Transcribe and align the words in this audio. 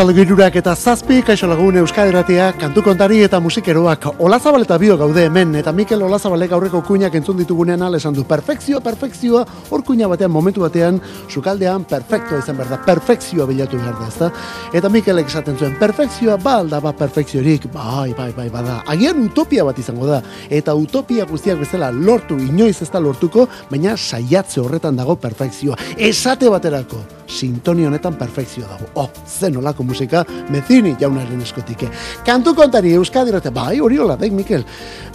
Arratzalde 0.00 0.46
eta 0.56 0.72
zazpi, 0.74 1.18
kaixo 1.20 1.46
lagun 1.46 1.76
euskaderatia, 1.76 2.54
kantu 2.56 2.80
kontari 2.80 3.18
eta 3.20 3.36
musikeroak. 3.38 4.06
Olazabal 4.24 4.62
eta 4.64 4.78
bio 4.78 4.96
gaude 4.96 5.26
hemen, 5.26 5.54
eta 5.60 5.74
Mikel 5.76 6.00
Olazabalek 6.02 6.52
aurreko 6.56 6.80
kuinak 6.80 7.14
entzun 7.14 7.36
ditugunean 7.36 7.82
esan 7.94 8.14
du, 8.14 8.24
perfekzioa, 8.24 8.80
perfekzioa, 8.80 9.44
hor 9.68 9.84
kuina 9.84 10.08
batean, 10.08 10.30
momentu 10.30 10.62
batean, 10.62 11.02
sukaldean, 11.28 11.84
perfektua 11.84 12.38
izan 12.38 12.56
behar 12.56 12.70
da, 12.70 12.78
perfekzioa 12.86 13.44
bilatu 13.46 13.76
behar 13.76 13.98
da, 14.00 14.08
ezta? 14.08 14.30
Eta 14.72 14.88
Mikelek 14.88 15.28
esaten 15.28 15.58
zuen, 15.58 15.76
perfekzioa, 15.78 16.38
ba, 16.40 16.56
alda, 16.62 16.80
ba, 16.80 16.94
perfekziorik, 16.96 17.68
bai, 17.74 18.14
bai, 18.16 18.32
bai, 18.32 18.48
bada. 18.48 18.80
Agian 18.88 19.20
utopia 19.26 19.68
bat 19.68 19.78
izango 19.78 20.08
da, 20.08 20.22
eta 20.48 20.74
utopia 20.74 21.28
guztiak 21.28 21.60
bezala 21.60 21.92
lortu, 21.92 22.40
inoiz 22.40 22.80
ez 22.80 22.88
da 22.88 23.04
lortuko, 23.04 23.50
baina 23.68 23.98
saiatze 23.98 24.64
horretan 24.64 24.96
dago 24.96 25.20
perfekzioa. 25.20 25.76
Esate 25.98 26.48
baterako, 26.48 27.04
sintoni 27.28 27.84
honetan 27.84 28.16
perfekzioa 28.16 28.72
dago. 28.78 28.90
Oh, 29.04 29.08
zen 29.28 29.60
olako 29.60 29.89
musika, 29.90 30.24
mezini 30.50 30.94
jaunaren 31.00 31.42
eskotike. 31.44 31.90
Kantu 32.26 32.54
kontari, 32.58 32.94
Euskadi 32.98 33.34
bai, 33.50 33.80
hori 33.80 33.98
hola, 33.98 34.16
daik, 34.16 34.32
Mikel. 34.32 34.64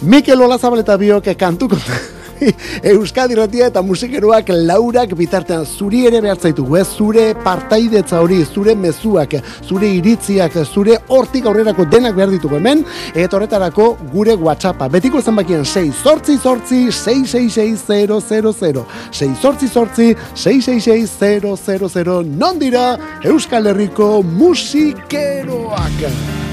Mikel 0.02 0.42
Ola 0.42 0.58
Zabaleta 0.58 0.98
bioke 0.98 1.34
kantu 1.34 1.68
kontari. 1.74 2.15
Euskadi 2.92 3.36
Ratia 3.38 3.70
eta 3.70 3.82
musikeroak 3.82 4.50
laurak 4.68 5.14
bitartean. 5.18 5.66
Zuri 5.66 6.04
ere 6.06 6.20
behar 6.24 6.40
zaitu, 6.40 6.64
ez 6.76 6.86
zure 6.96 7.26
partaidetza 7.44 8.20
hori, 8.22 8.42
zure 8.44 8.74
mezuak, 8.78 9.36
zure 9.66 9.90
iritziak, 9.98 10.58
zure 10.64 10.98
hortik 11.08 11.46
aurrerako 11.46 11.86
denak 11.90 12.16
behar 12.16 12.30
ditugu 12.34 12.60
hemen, 12.60 12.84
eta 13.14 13.36
horretarako 13.36 13.96
gure 14.12 14.36
WhatsAppa. 14.36 14.88
Betiko 14.92 15.22
zenbakien 15.22 15.64
6 15.64 16.04
sortzi 16.04 16.38
sortzi 16.38 16.86
666 16.92 18.84
6 19.12 19.42
sortzi 19.42 19.68
sortzi 19.68 20.14
666 20.34 22.36
non 22.36 22.58
dira 22.58 22.98
Euskal 23.24 23.66
Herriko 23.66 24.22
musikeroak. 24.22 26.45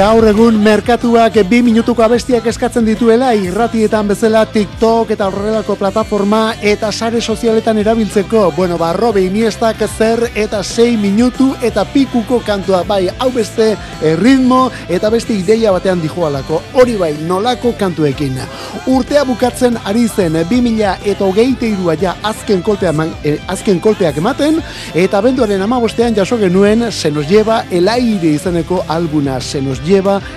Gaur 0.00 0.24
egun 0.24 0.56
merkatuak 0.64 1.34
bi 1.44 1.58
minutuko 1.60 2.00
abestiak 2.00 2.46
eskatzen 2.48 2.86
dituela 2.88 3.34
irratietan 3.36 4.08
bezala 4.08 4.46
TikTok 4.48 5.10
eta 5.12 5.26
horrelako 5.28 5.74
plataforma 5.76 6.54
eta 6.64 6.88
sare 6.90 7.20
sozialetan 7.20 7.76
erabiltzeko. 7.82 8.46
Bueno, 8.56 8.78
ba, 8.80 8.94
Robe 8.96 9.20
Iniestak 9.26 9.82
zer 9.98 10.30
eta 10.34 10.62
6 10.64 10.96
minutu 11.02 11.50
eta 11.60 11.84
pikuko 11.84 12.38
kantua 12.46 12.80
bai, 12.88 13.10
hau 13.18 13.28
beste 13.34 13.74
eh, 13.74 14.14
ritmo 14.16 14.70
eta 14.88 15.10
beste 15.12 15.36
ideia 15.36 15.74
batean 15.76 16.00
dijoalako. 16.00 16.62
Hori 16.80 16.96
bai, 16.96 17.12
nolako 17.28 17.74
kantuekin. 17.76 18.40
Urtea 18.86 19.26
bukatzen 19.28 19.76
ari 19.84 20.06
zen 20.08 20.40
2000 20.48 20.94
eta 21.12 21.28
hogeite 21.28 21.68
irua 21.74 21.98
ja 22.00 22.16
azken, 22.22 22.62
kolpea 22.62 22.94
eh, 23.22 23.36
azken 23.52 23.84
kolpeak 23.84 24.16
ematen 24.16 24.62
eta 24.94 25.20
benduaren 25.20 25.60
amabostean 25.60 26.16
jaso 26.16 26.40
genuen 26.40 26.88
se 26.90 27.10
nos 27.10 27.28
lleva 27.28 27.66
el 27.70 27.86
aire 27.88 28.32
izeneko 28.40 28.82
albuna, 28.88 29.42
se 29.42 29.60
nos 29.60 29.76
lleva 29.76 29.89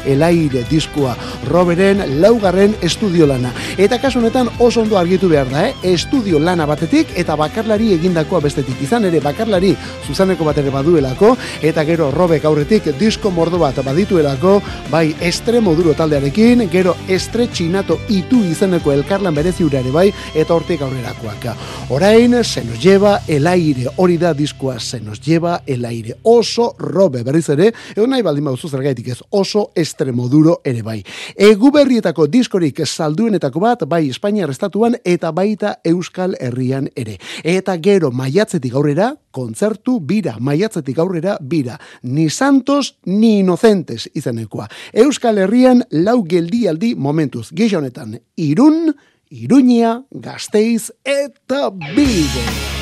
el 0.05 0.23
aire 0.23 0.65
diskoa 0.69 1.15
Roberen 1.47 2.21
laugarren 2.21 2.75
estudio 2.81 3.27
lana. 3.27 3.51
Eta 3.77 3.99
kasu 4.01 4.19
honetan 4.19 4.49
oso 4.59 4.81
ondo 4.81 4.97
argitu 4.97 5.29
behar 5.29 5.49
da, 5.49 5.67
eh? 5.67 5.73
estudio 5.83 6.39
lana 6.39 6.65
batetik 6.65 7.11
eta 7.15 7.35
bakarlari 7.35 7.91
egindakoa 7.93 8.39
bestetik. 8.41 8.81
Izan 8.81 9.05
ere 9.05 9.19
bakarlari 9.19 9.75
zuzaneko 10.07 10.45
bat 10.47 10.57
ere 10.57 10.71
baduelako 10.73 11.35
eta 11.61 11.83
gero 11.85 12.09
Robek 12.11 12.45
aurretik 12.45 12.89
disko 12.99 13.31
mordo 13.31 13.59
bat 13.59 13.77
badituelako 13.83 14.61
bai 14.91 15.15
estremo 15.21 15.75
duro 15.75 15.93
taldearekin, 15.93 16.67
gero 16.71 16.95
estretxinato 17.07 17.99
itu 18.09 18.39
izeneko 18.49 18.93
elkarlan 18.93 19.35
berezi 19.35 19.67
ere 19.67 19.91
bai 19.91 20.11
eta 20.33 20.53
hortik 20.53 20.81
aurrerakoak. 20.81 21.51
Orain, 21.89 22.43
se 22.43 22.63
nos 22.63 22.79
lleva 22.79 23.21
el 23.27 23.47
aire, 23.47 23.87
hori 23.97 24.17
da 24.17 24.33
diskoa, 24.33 24.79
se 24.79 25.01
nos 25.01 25.19
lleva 25.21 25.61
el 25.67 25.85
aire. 25.85 26.17
Oso 26.23 26.75
Robe 26.79 27.23
berriz 27.23 27.49
ere, 27.49 27.73
egon 27.95 28.09
nahi 28.09 28.21
baldin 28.21 28.45
bauzu 28.45 28.69
zergaitik 28.69 29.07
ez, 29.07 29.19
oso 29.29 29.42
estremoduro 29.75 30.61
ere 30.65 30.81
bai. 30.81 31.03
Egu 31.35 31.71
berrietako 31.71 32.27
diskorik 32.27 32.81
salduenetako 32.85 33.59
bat, 33.59 33.85
bai 33.87 34.09
Espainia 34.09 34.47
estatuan 34.49 34.95
eta 35.05 35.31
baita 35.31 35.79
Euskal 35.83 36.35
Herrian 36.39 36.89
ere. 36.95 37.17
Eta 37.43 37.77
gero 37.77 38.11
maiatzetik 38.11 38.75
aurrera, 38.75 39.13
kontzertu 39.31 39.99
bira, 39.99 40.37
maiatzetik 40.39 40.99
aurrera 40.99 41.37
bira. 41.41 41.79
Ni 42.03 42.29
santos, 42.29 42.97
ni 43.05 43.39
inocentes 43.39 44.09
izenekoa. 44.13 44.67
Euskal 44.93 45.37
Herrian 45.37 45.83
lau 45.91 46.23
geldialdi 46.23 46.95
momentuz. 46.95 47.49
Gixo 47.53 47.77
honetan, 47.77 48.19
irun, 48.37 48.93
iruñia, 49.29 50.03
gazteiz 50.11 50.91
eta 51.03 51.69
bide. 51.95 52.72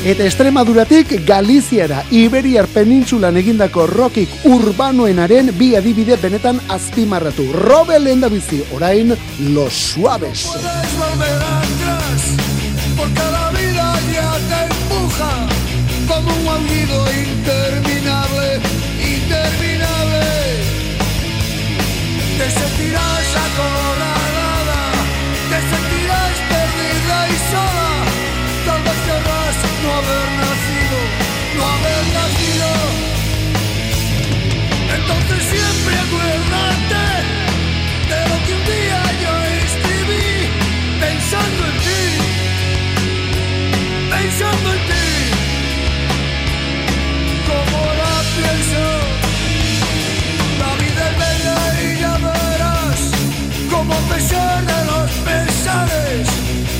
Eta 0.00 0.24
Estremaduratik 0.24 1.10
Galiziara, 1.28 1.98
Iberiar 2.10 2.64
penintsulan 2.72 3.36
egindako 3.36 3.84
rokik 3.90 4.30
urbanoenaren 4.48 5.50
bi 5.58 5.74
adibide 5.76 6.16
benetan 6.16 6.56
azpimarratu. 6.72 7.44
Robe 7.52 7.98
lehen 8.00 8.24
bizi, 8.32 8.62
orain, 8.72 9.12
Los 9.52 9.74
Suaves. 9.74 10.46
Porque 12.96 13.24
la 13.28 13.50
vida 13.50 13.92
te 14.48 14.60
empuja 14.72 15.32
como 16.08 16.34
un 16.34 16.48
aullido 16.48 17.04
interminable, 17.12 18.48
interminable. 19.04 20.24
Te 22.38 22.50
sentirás 22.50 23.36
acorralada, 23.36 24.80
te 25.50 25.60
sentirás 25.60 25.99
no 29.50 29.92
haber 29.92 30.28
nacido, 30.44 30.98
no 31.56 31.62
haber 31.74 32.02
nacido. 32.18 32.70
Entonces 34.96 35.40
siempre 35.50 35.94
acuérdate 36.06 37.04
de 38.10 38.20
lo 38.30 38.36
que 38.44 38.52
un 38.54 38.64
día 38.64 39.00
yo 39.22 39.32
escribí, 39.66 40.28
pensando 41.00 41.60
en 41.66 41.76
ti, 41.86 42.02
pensando 44.14 44.66
en 44.72 44.82
ti. 44.90 45.08
Como 47.50 47.78
la 48.00 48.14
pienso, 48.38 48.84
la 50.62 50.70
vida 50.82 51.02
es 51.10 51.14
bella 51.24 51.58
y 51.82 52.00
ya 52.00 52.14
verás, 52.18 53.00
como 53.68 53.94
pesar 54.12 54.64
de 54.64 54.80
los 54.90 55.10
pesares, 55.26 56.28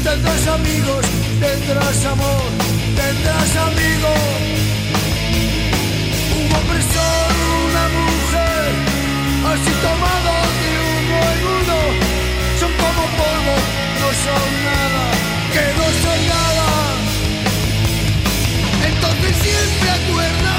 tendrás 0.05 0.47
amigos, 0.47 1.05
tendrás 1.41 2.05
amor 2.05 2.71
tendrás 3.01 3.57
amigo, 3.69 4.13
un 6.39 6.53
hombre 6.57 6.81
solo, 6.95 7.45
una 7.69 7.85
mujer, 7.99 8.69
así 9.53 9.73
tomados 9.87 10.47
de 10.61 10.73
uno 10.99 11.17
en 11.33 11.41
uno, 11.59 11.79
son 12.61 12.73
como 12.83 13.03
polvo, 13.21 13.55
no 14.01 14.09
son 14.25 14.49
nada, 14.71 15.05
que 15.55 15.65
no 15.79 15.87
son 16.05 16.21
nada. 16.37 16.69
Entonces 18.89 19.33
siempre 19.43 19.91
acuérdate 19.99 20.50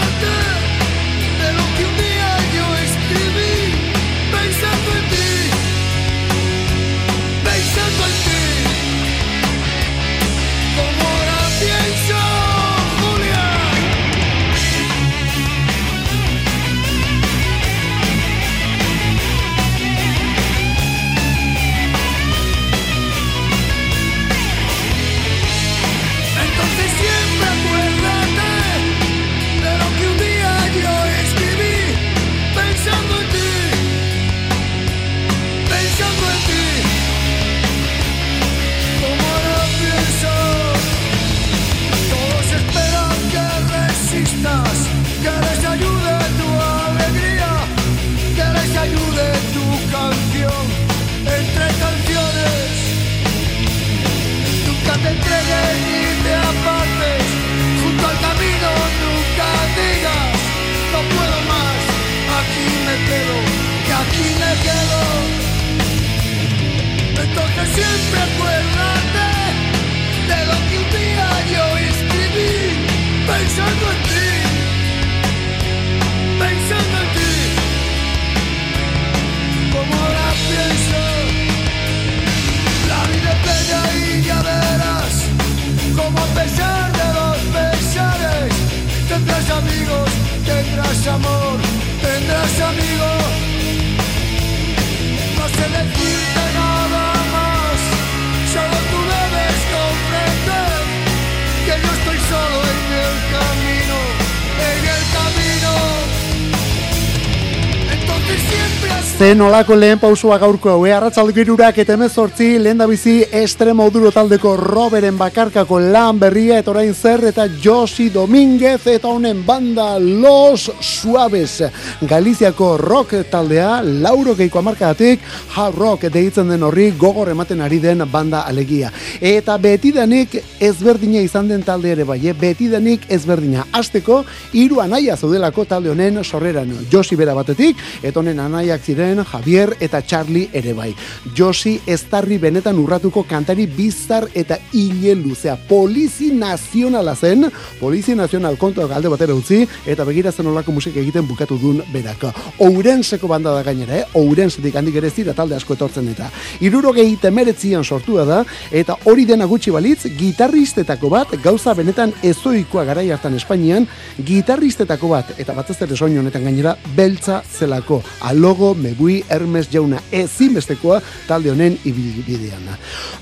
Zen 109.21 109.41
olako 109.45 109.75
lehen 109.77 109.99
pausua 110.01 110.39
gaurko 110.41 110.71
hau, 110.71 110.79
eh? 110.89 110.95
arratzaldu 110.97 111.35
girurak 111.35 111.77
eta 111.83 111.93
emezortzi 111.93 112.55
lehen 112.57 112.79
da 112.81 112.87
bizi 112.89 113.19
estremo 113.37 113.85
duro 113.93 114.09
taldeko 114.09 114.55
Roberen 114.57 115.19
bakarkako 115.19 115.77
lan 115.93 116.17
berria 116.17 116.57
eta 116.57 116.71
orain 116.71 116.95
zer 116.95 117.27
eta 117.29 117.45
Josi 117.61 118.07
Dominguez 118.09 118.79
eta 118.89 119.11
honen 119.11 119.43
banda 119.45 119.99
Los 119.99 120.71
Suaves. 120.81 121.67
Galiziako 122.09 122.71
rock 122.81 123.13
taldea, 123.29 123.83
lauro 123.83 124.33
geiko 124.39 124.57
amarkadatik, 124.63 125.21
hard 125.53 125.77
rock 125.77 126.07
deitzen 126.09 126.49
den 126.49 126.65
horri 126.65 126.89
gogor 126.97 127.29
ematen 127.29 127.61
ari 127.61 127.77
den 127.77 128.01
banda 128.09 128.41
alegia. 128.49 128.89
Eta 129.21 129.59
betidanik 129.61 130.39
ezberdina 130.57 131.21
izan 131.21 131.53
den 131.53 131.61
talde 131.61 131.93
ere 131.93 132.09
bai, 132.09 132.17
eh? 132.25 132.33
betidanik 132.33 133.05
ezberdina. 133.05 133.69
Azteko, 133.69 134.23
hiru 134.57 134.81
anaia 134.81 135.13
zaudelako 135.13 135.69
talde 135.69 135.93
honen 135.93 136.23
sorreran. 136.23 136.73
Josi 136.89 137.21
bera 137.21 137.37
batetik, 137.37 137.77
eta 138.01 138.17
honen 138.25 138.41
anaiak 138.49 138.81
ziren 138.81 139.10
Javier 139.19 139.75
eta 139.79 140.01
Charlie 140.01 140.49
ere 140.53 140.73
bai. 140.73 140.95
Josi 141.35 141.79
Estarri 141.85 142.37
benetan 142.37 142.79
urratuko 142.79 143.23
kantari 143.27 143.65
bizar 143.67 144.27
eta 144.33 144.57
hile 144.71 145.15
luzea. 145.15 145.57
Polizi 145.67 146.31
nazionala 146.31 147.15
zen, 147.15 147.49
polizi 147.79 148.15
nazional 148.15 148.57
kontua 148.57 148.87
galde 148.87 149.09
batera 149.09 149.35
utzi, 149.35 149.67
eta 149.85 150.05
begirazen 150.07 150.47
olako 150.47 150.71
musik 150.71 150.95
egiten 150.97 151.27
bukatu 151.27 151.57
duen 151.57 151.81
beraka. 151.93 152.31
Ourenseko 152.59 153.27
banda 153.27 153.53
da 153.55 153.63
gainera, 153.63 153.97
eh? 153.97 154.05
Ourensetik 154.13 154.75
handik 154.75 154.95
ere 154.95 155.09
zira 155.09 155.33
talde 155.33 155.55
asko 155.55 155.73
etortzen 155.73 156.07
eta. 156.11 156.29
Iruro 156.61 156.93
gehi 156.93 157.17
temeretzian 157.21 157.83
sortua 157.83 158.25
da, 158.25 158.43
eta 158.71 158.97
hori 159.05 159.25
dena 159.25 159.45
gutxi 159.45 159.71
balitz, 159.71 160.05
gitarristetako 160.17 161.09
bat, 161.09 161.35
gauza 161.43 161.73
benetan 161.77 162.13
ezoikoa 162.23 162.85
garai 162.85 163.09
hartan 163.11 163.35
Espainian, 163.35 163.87
gitarristetako 164.17 165.11
bat, 165.15 165.33
eta 165.41 165.55
batez 165.57 165.79
ere 165.81 165.97
soin 165.97 166.17
honetan 166.17 166.43
gainera, 166.47 166.75
beltza 166.95 167.41
zelako. 167.43 168.01
Alogo, 168.29 168.73
Mebui, 169.01 169.25
Hermes 169.29 169.67
jauna, 169.72 170.00
ezinbestekoa 170.12 171.01
talde 171.27 171.50
honen 171.51 171.77
ibibidean. 171.86 172.62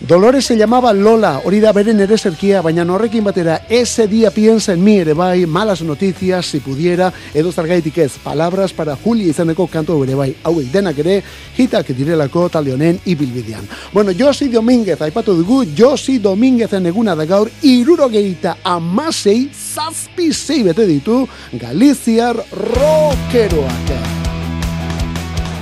Dolores 0.08 0.46
se 0.46 0.58
llamaba 0.58 0.92
Lola, 0.94 1.42
hori 1.46 1.60
da 1.60 1.72
beren 1.72 2.00
ere 2.00 2.18
zerkia, 2.18 2.62
baina 2.62 2.84
horrekin 2.84 3.24
batera, 3.24 3.62
ese 3.70 4.08
dia 4.08 4.32
piensa 4.32 4.74
en 4.74 4.84
mi 4.84 4.98
ere 5.00 5.14
bai, 5.14 5.46
malas 5.46 5.82
noticias, 5.82 6.46
si 6.46 6.60
pudiera, 6.60 7.14
edo 7.34 7.52
zargaitik 7.52 7.98
ez, 7.98 8.12
palabras 8.24 8.74
para 8.74 8.98
Julia 8.98 9.30
izaneko 9.30 9.68
kanto 9.68 10.04
ere 10.04 10.16
bai, 10.16 10.36
hauek 10.44 10.72
denak 10.72 11.00
ere, 11.00 11.22
hitak 11.58 11.94
direlako 11.96 12.50
talde 12.50 12.74
honen 12.74 13.00
ibilbidean. 13.06 13.68
Bueno, 13.94 14.12
Josi 14.12 14.50
Domínguez, 14.50 15.02
aipatu 15.02 15.36
dugu, 15.36 15.64
Josi 15.78 16.20
Domínguezen 16.20 16.86
eguna 16.88 17.16
da 17.16 17.26
gaur, 17.26 17.50
irurogeita 17.62 18.58
amasei, 18.64 19.50
zazpi 19.54 20.34
zei 20.34 20.64
bete 20.64 20.88
ditu, 20.88 21.26
Galiziar 21.54 22.36
rockeroak. 22.52 24.29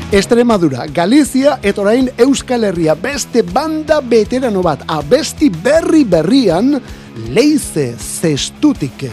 Extremadura, 0.08 0.86
Galizia 0.88 1.58
eta 1.60 1.82
orain 1.84 2.06
Euskal 2.24 2.64
Herria 2.64 2.94
beste 2.96 3.42
banda 3.44 4.00
veterano 4.00 4.62
bat, 4.64 4.86
abesti 4.88 5.50
berri 5.52 6.06
berrian, 6.08 6.78
leize 7.36 7.90
zestutik. 8.00 9.04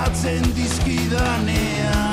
Izkutatzen 0.00 0.44
dizkidanean 0.56 2.09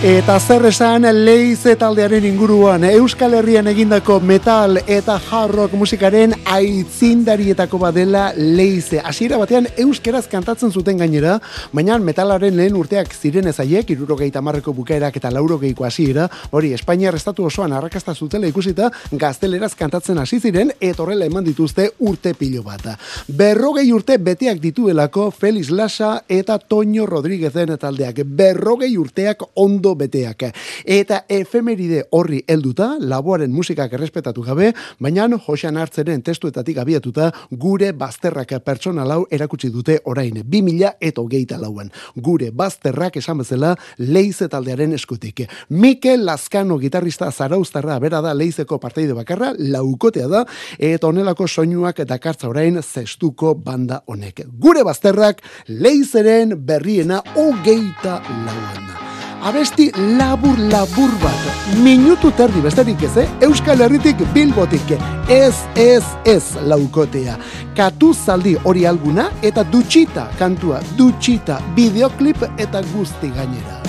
Eta 0.00 0.38
zer 0.40 0.62
esan 0.64 1.04
leize 1.12 1.74
taldearen 1.76 2.24
inguruan 2.24 2.86
Euskal 2.88 3.34
Herrian 3.36 3.66
egindako 3.68 4.14
metal 4.24 4.78
eta 4.88 5.18
hard 5.20 5.52
rock 5.52 5.74
musikaren 5.76 6.32
aitzindarietako 6.48 7.76
badela 7.82 8.22
leize. 8.34 9.02
Hasiera 9.04 9.36
batean 9.36 9.68
euskeraz 9.84 10.22
kantatzen 10.32 10.72
zuten 10.72 10.96
gainera, 11.02 11.34
baina 11.76 11.98
metalaren 12.00 12.56
lehen 12.56 12.78
urteak 12.80 13.12
ziren 13.12 13.50
ezaiek, 13.52 13.90
irurogeita 13.92 14.40
marreko 14.40 14.72
bukaerak 14.72 15.18
eta 15.20 15.34
laurogeiko 15.36 15.84
hasiera, 15.84 16.30
hori 16.50 16.72
Espainiar 16.72 17.20
estatu 17.20 17.44
osoan 17.44 17.76
arrakasta 17.76 18.14
zutela 18.14 18.48
ikusita, 18.48 18.88
gazteleraz 19.12 19.74
kantatzen 19.76 20.16
hasi 20.24 20.40
ziren, 20.40 20.72
eta 20.80 21.02
horrela 21.02 21.28
eman 21.28 21.44
dituzte 21.44 21.90
urte 21.98 22.32
pilo 22.32 22.64
bat. 22.64 22.88
Berrogei 23.28 23.92
urte 23.92 24.16
beteak 24.16 24.64
dituelako 24.64 25.28
Felix 25.30 25.68
Lasa 25.68 26.22
eta 26.26 26.56
Toño 26.56 27.04
Rodríguezen 27.04 27.76
taldeak. 27.76 28.24
Berrogei 28.24 28.94
urteak 28.96 29.44
ondo 29.60 29.89
beteak. 29.94 30.50
Eta 30.84 31.24
efemeride 31.28 32.04
horri 32.10 32.42
helduta, 32.48 32.96
laboaren 33.00 33.52
musikak 33.52 33.92
errespetatu 33.92 34.42
gabe, 34.42 34.72
baina 35.00 35.28
Josean 35.46 35.76
hartzeren 35.76 36.22
testuetatik 36.22 36.78
abiatuta 36.78 37.30
gure 37.50 37.92
bazterrak 37.92 38.54
pertsonalau 38.64 39.24
erakutsi 39.30 39.70
dute 39.70 39.98
orain 40.04 40.42
2000 40.44 40.94
eta 41.00 41.20
hogeita 41.20 41.58
lauan. 41.60 41.90
Gure 42.16 42.50
bazterrak 42.50 43.16
esan 43.20 43.38
bezala 43.38 43.74
leize 43.98 44.48
taldearen 44.48 44.94
eskutik. 44.94 45.44
Mikel 45.68 46.24
Lazkano 46.26 46.78
gitarrista 46.78 47.30
zaraustarra 47.30 47.98
bera 47.98 48.20
da 48.20 48.34
leizeko 48.34 48.78
parteide 48.78 49.14
bakarra, 49.14 49.52
laukotea 49.58 50.28
da, 50.28 50.44
eta 50.78 51.08
onelako 51.08 51.48
soinuak 51.48 52.04
dakartza 52.06 52.48
orain 52.48 52.80
zestuko 52.82 53.54
banda 53.54 54.02
honek. 54.06 54.44
Gure 54.60 54.84
bazterrak 54.86 55.42
leizeren 55.68 56.56
berriena 56.66 57.22
hogeita 57.36 58.20
lauan 58.46 59.09
abesti 59.42 59.90
labur 60.18 60.58
labur 60.70 61.12
bat. 61.22 61.48
Minutu 61.84 62.30
terdi 62.36 62.60
besterik 62.64 63.02
ez, 63.02 63.16
eh? 63.16 63.28
Euskal 63.46 63.80
Herritik 63.80 64.22
bilbotik. 64.34 64.94
Ez, 65.28 65.54
ez, 65.76 66.04
ez 66.24 66.56
laukotea. 66.66 67.38
Katu 67.76 68.12
zaldi 68.14 68.56
hori 68.64 68.86
alguna 68.86 69.30
eta 69.42 69.64
dutxita 69.64 70.28
kantua. 70.38 70.82
Dutxita, 70.98 71.60
videoklip 71.76 72.48
eta 72.58 72.82
guzti 72.94 73.32
gainera. 73.36 73.79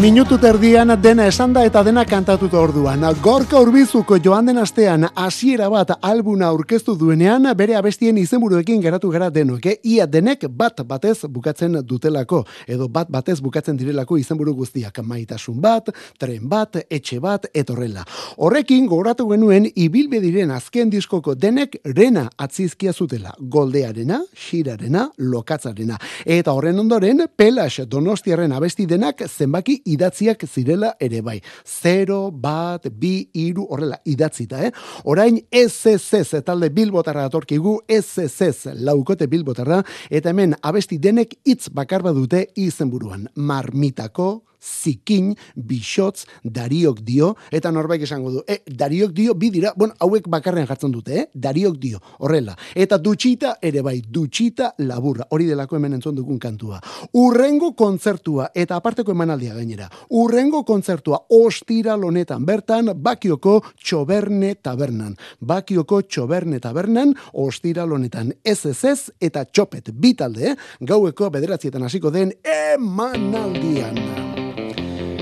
Minutu 0.00 0.38
terdian 0.38 0.92
dena 1.02 1.24
esanda 1.26 1.64
eta 1.66 1.80
dena 1.82 2.04
kantatuta 2.06 2.60
orduan. 2.60 3.02
Gorka 3.22 3.58
urbizuko 3.58 4.18
joan 4.22 4.46
den 4.46 4.58
astean 4.58 5.08
hasiera 5.14 5.68
bat 5.68 5.90
albuna 6.02 6.46
aurkeztu 6.52 6.94
duenean 6.98 7.48
bere 7.56 7.74
abestien 7.74 8.18
izenburuekin 8.18 8.80
geratu 8.80 9.10
gara 9.10 9.30
denoke. 9.30 9.78
Ia 9.82 10.06
denek 10.06 10.44
bat 10.50 10.84
batez 10.86 11.24
bukatzen 11.26 11.80
dutelako. 11.82 12.44
Edo 12.66 12.86
bat 12.88 13.10
batez 13.10 13.40
bukatzen 13.40 13.76
direlako 13.76 14.18
izenburu 14.18 14.54
guztiak. 14.54 15.00
Maitasun 15.02 15.60
bat, 15.60 15.90
tren 16.18 16.48
bat, 16.48 16.76
etxe 16.90 17.18
bat, 17.20 17.48
etorrela. 17.54 18.04
Horrekin 18.36 18.86
gogoratu 18.86 19.26
genuen 19.32 19.66
ibilbe 19.74 20.20
diren 20.20 20.52
azken 20.54 20.90
diskoko 20.90 21.34
denek 21.34 21.80
rena 21.84 22.28
atzizkia 22.38 22.92
zutela. 22.92 23.34
Goldearena, 23.40 24.22
xirarena, 24.34 25.08
lokatzarena. 25.18 25.98
Eta 26.24 26.52
horren 26.52 26.78
ondoren, 26.78 27.26
pelas 27.36 27.80
donostiaren 27.88 28.52
abesti 28.52 28.86
denak 28.86 29.26
zenbaki 29.26 29.82
idatziak 29.94 30.44
zirela 30.48 30.94
ere 31.00 31.22
bai. 31.24 31.38
Zero, 31.66 32.30
bat, 32.30 32.88
bi, 32.90 33.28
iru, 33.34 33.66
horrela, 33.70 34.00
idatzita, 34.08 34.64
eh? 34.66 34.72
Orain, 35.04 35.40
SSS, 35.52 36.42
talde 36.46 36.70
bilbotarra 36.74 37.26
atorkigu, 37.28 37.78
SSS, 37.88 38.74
laukote 38.84 39.28
bilbotarra, 39.30 39.82
eta 40.10 40.34
hemen 40.34 40.56
abesti 40.62 40.98
denek 40.98 41.38
hitz 41.46 41.68
bakar 41.74 42.04
badute 42.06 42.46
izenburuan. 42.56 43.28
Marmitako, 43.36 44.47
zikin, 44.60 45.34
bixotz, 45.54 46.26
dariok 46.44 47.00
dio, 47.06 47.34
eta 47.54 47.70
norbaik 47.72 48.02
esango 48.06 48.32
du, 48.32 48.42
e, 48.46 48.60
dariok 48.66 49.12
dio, 49.14 49.34
bidira, 49.38 49.72
bueno, 49.76 49.94
hauek 50.00 50.28
bakarren 50.28 50.66
jartzen 50.66 50.92
dute, 50.92 51.14
eh? 51.18 51.26
dariok 51.34 51.78
dio, 51.78 52.00
horrela. 52.18 52.56
Eta 52.74 52.98
dutxita, 52.98 53.56
ere 53.62 53.82
bai, 53.82 53.98
dutxita 54.02 54.72
laburra, 54.84 55.28
hori 55.30 55.46
delako 55.48 55.78
hemen 55.78 55.98
entzun 55.98 56.16
dugun 56.18 56.38
kantua. 56.42 56.80
Urrengo 57.18 57.72
kontzertua, 57.78 58.50
eta 58.54 58.78
aparteko 58.78 59.14
emanaldia 59.14 59.54
gainera, 59.54 59.88
urrengo 60.10 60.64
kontzertua, 60.68 61.24
ostira 61.38 61.96
lonetan, 61.96 62.44
bertan, 62.48 62.92
bakioko 62.94 63.58
txoberne 63.78 64.54
tabernan. 64.62 65.16
Bakioko 65.40 66.02
txoberne 66.02 66.60
tabernan, 66.64 67.14
ostira 67.32 67.86
lonetan, 67.86 68.32
ez 68.44 68.60
ez 68.66 68.78
ez, 68.84 68.98
eta 69.20 69.44
txopet, 69.46 69.92
bitalde, 69.94 70.52
eh? 70.52 70.56
gaueko 70.80 71.30
bederatzietan 71.34 71.86
hasiko 71.88 72.12
den 72.14 72.34
emanaldian. 72.44 74.27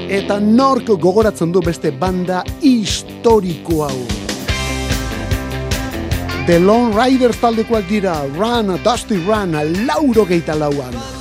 Eta 0.07 0.37
nork 0.38 0.87
gogoratzen 1.03 1.51
du 1.51 1.59
beste 1.66 1.90
banda 1.90 2.45
historiko 2.62 3.81
hau. 3.88 3.97
The 6.47 6.61
Lone 6.62 6.95
Riders 6.95 7.40
taldekoak 7.42 7.90
dira, 7.90 8.21
Run, 8.38 8.71
Dusty 8.85 9.19
Run, 9.27 9.59
lauro 9.83 10.23
geita 10.31 10.55
lauan. 10.55 11.15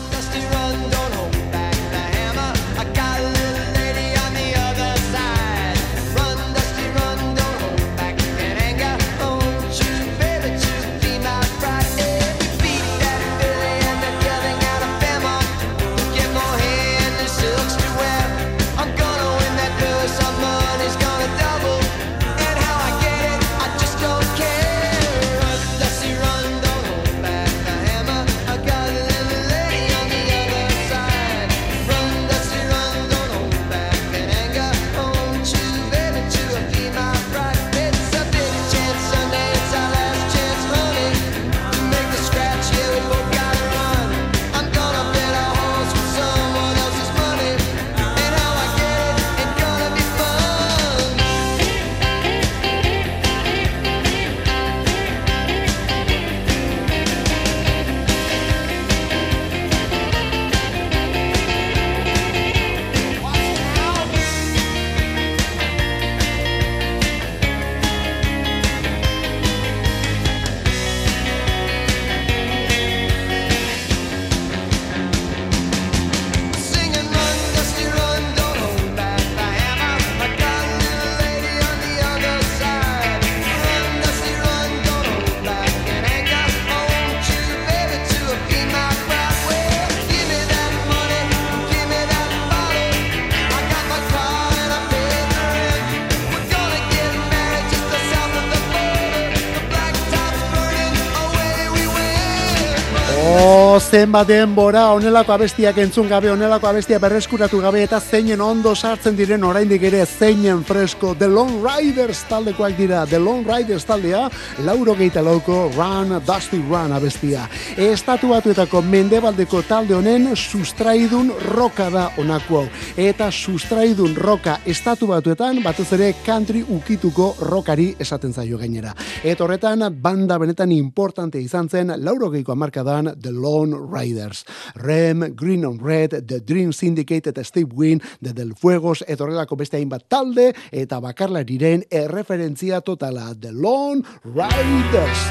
Zenbat 103.95 104.27
denbora 104.27 104.89
onelako 104.91 105.31
abestiak 105.31 105.77
entzun 105.79 106.09
gabe, 106.11 106.27
onelako 106.27 106.67
abestia 106.67 106.97
berreskuratu 106.99 107.61
gabe, 107.63 107.79
eta 107.85 108.01
zeinen 108.03 108.41
ondo 108.43 108.73
sartzen 108.75 109.15
diren 109.15 109.43
oraindik 109.47 109.85
ere 109.87 110.01
zeinen 110.05 110.65
fresko, 110.67 111.13
The 111.15 111.29
Lone 111.31 111.61
Riders 111.63 112.25
taldekoak 112.27 112.75
dira, 112.75 113.05
The 113.07 113.21
Lone 113.23 113.45
Riders 113.47 113.85
taldea, 113.87 114.25
lauro 114.67 114.97
geita 114.99 115.23
lauko 115.23 115.69
Run, 115.77 116.11
Dusty 116.27 116.59
Run 116.65 116.91
abestia. 116.91 117.45
Estatuatuetako 117.77 118.81
mendebaldeko 118.83 119.61
talde 119.69 119.95
honen 119.95 120.27
sustraidun 120.35 121.31
roka 121.53 121.87
da 121.93 122.09
onako 122.19 122.65
hau. 122.65 122.65
Eta 122.97 123.29
sustraidun 123.31 124.17
roka 124.19 124.57
estatu 124.65 125.07
batuetan, 125.13 125.63
batez 125.63 125.87
ere 125.95 126.11
country 126.25 126.65
ukituko 126.67 127.29
rokari 127.47 127.93
esaten 127.99 128.33
zaio 128.33 128.59
gainera. 128.59 128.91
Eta 129.23 129.47
horretan, 129.47 129.87
banda 130.01 130.41
benetan 130.41 130.75
importante 130.75 131.39
izan 131.39 131.71
zen, 131.71 131.95
lauro 132.03 132.33
geiko 132.35 132.51
amarkadan 132.57 133.13
The 133.15 133.31
Lone 133.31 133.84
Riders. 133.85 134.43
Rem, 134.75 135.35
Green 135.35 135.65
on 135.65 135.79
Red, 135.79 136.27
The 136.27 136.39
Dream 136.39 136.73
Syndicate 136.73 137.29
eta 137.29 137.43
Steve 137.43 137.71
Wynn, 137.73 138.01
The 138.21 138.33
Del 138.33 138.53
Fuegos, 138.55 139.03
eta 139.07 139.23
horrelako 139.23 139.55
beste 139.55 139.77
hainbat 139.77 140.07
talde, 140.09 140.51
eta 140.71 140.99
bakarlariren 140.99 141.85
erreferentzia 141.91 142.81
totala 142.81 143.33
The 143.39 143.51
Lone 143.51 144.01
Riders. 144.25 145.29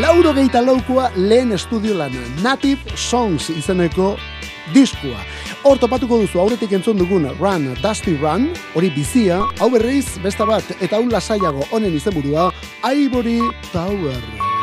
Lauro 0.00 0.34
geita 0.36 0.60
laukua 0.60 1.10
lehen 1.16 1.52
estudio 1.52 1.94
lana, 1.96 2.22
Native 2.42 2.96
Songs 2.96 3.50
izeneko 3.50 4.16
diskua. 4.74 5.22
Hor 5.66 5.78
topatuko 5.82 6.18
duzu 6.22 6.40
aurretik 6.42 6.74
entzun 6.78 6.98
dugun 6.98 7.28
Run, 7.38 7.70
Dusty 7.82 8.16
Run, 8.20 8.50
hori 8.74 8.90
bizia, 8.94 9.40
hau 9.60 9.70
berriz, 9.70 10.18
besta 10.22 10.46
bat, 10.48 10.76
eta 10.80 10.98
hau 10.98 11.06
lasaiago 11.10 11.66
honen 11.70 11.94
izenburua, 11.96 12.50
Ivory 12.84 13.40
Tower. 13.72 14.55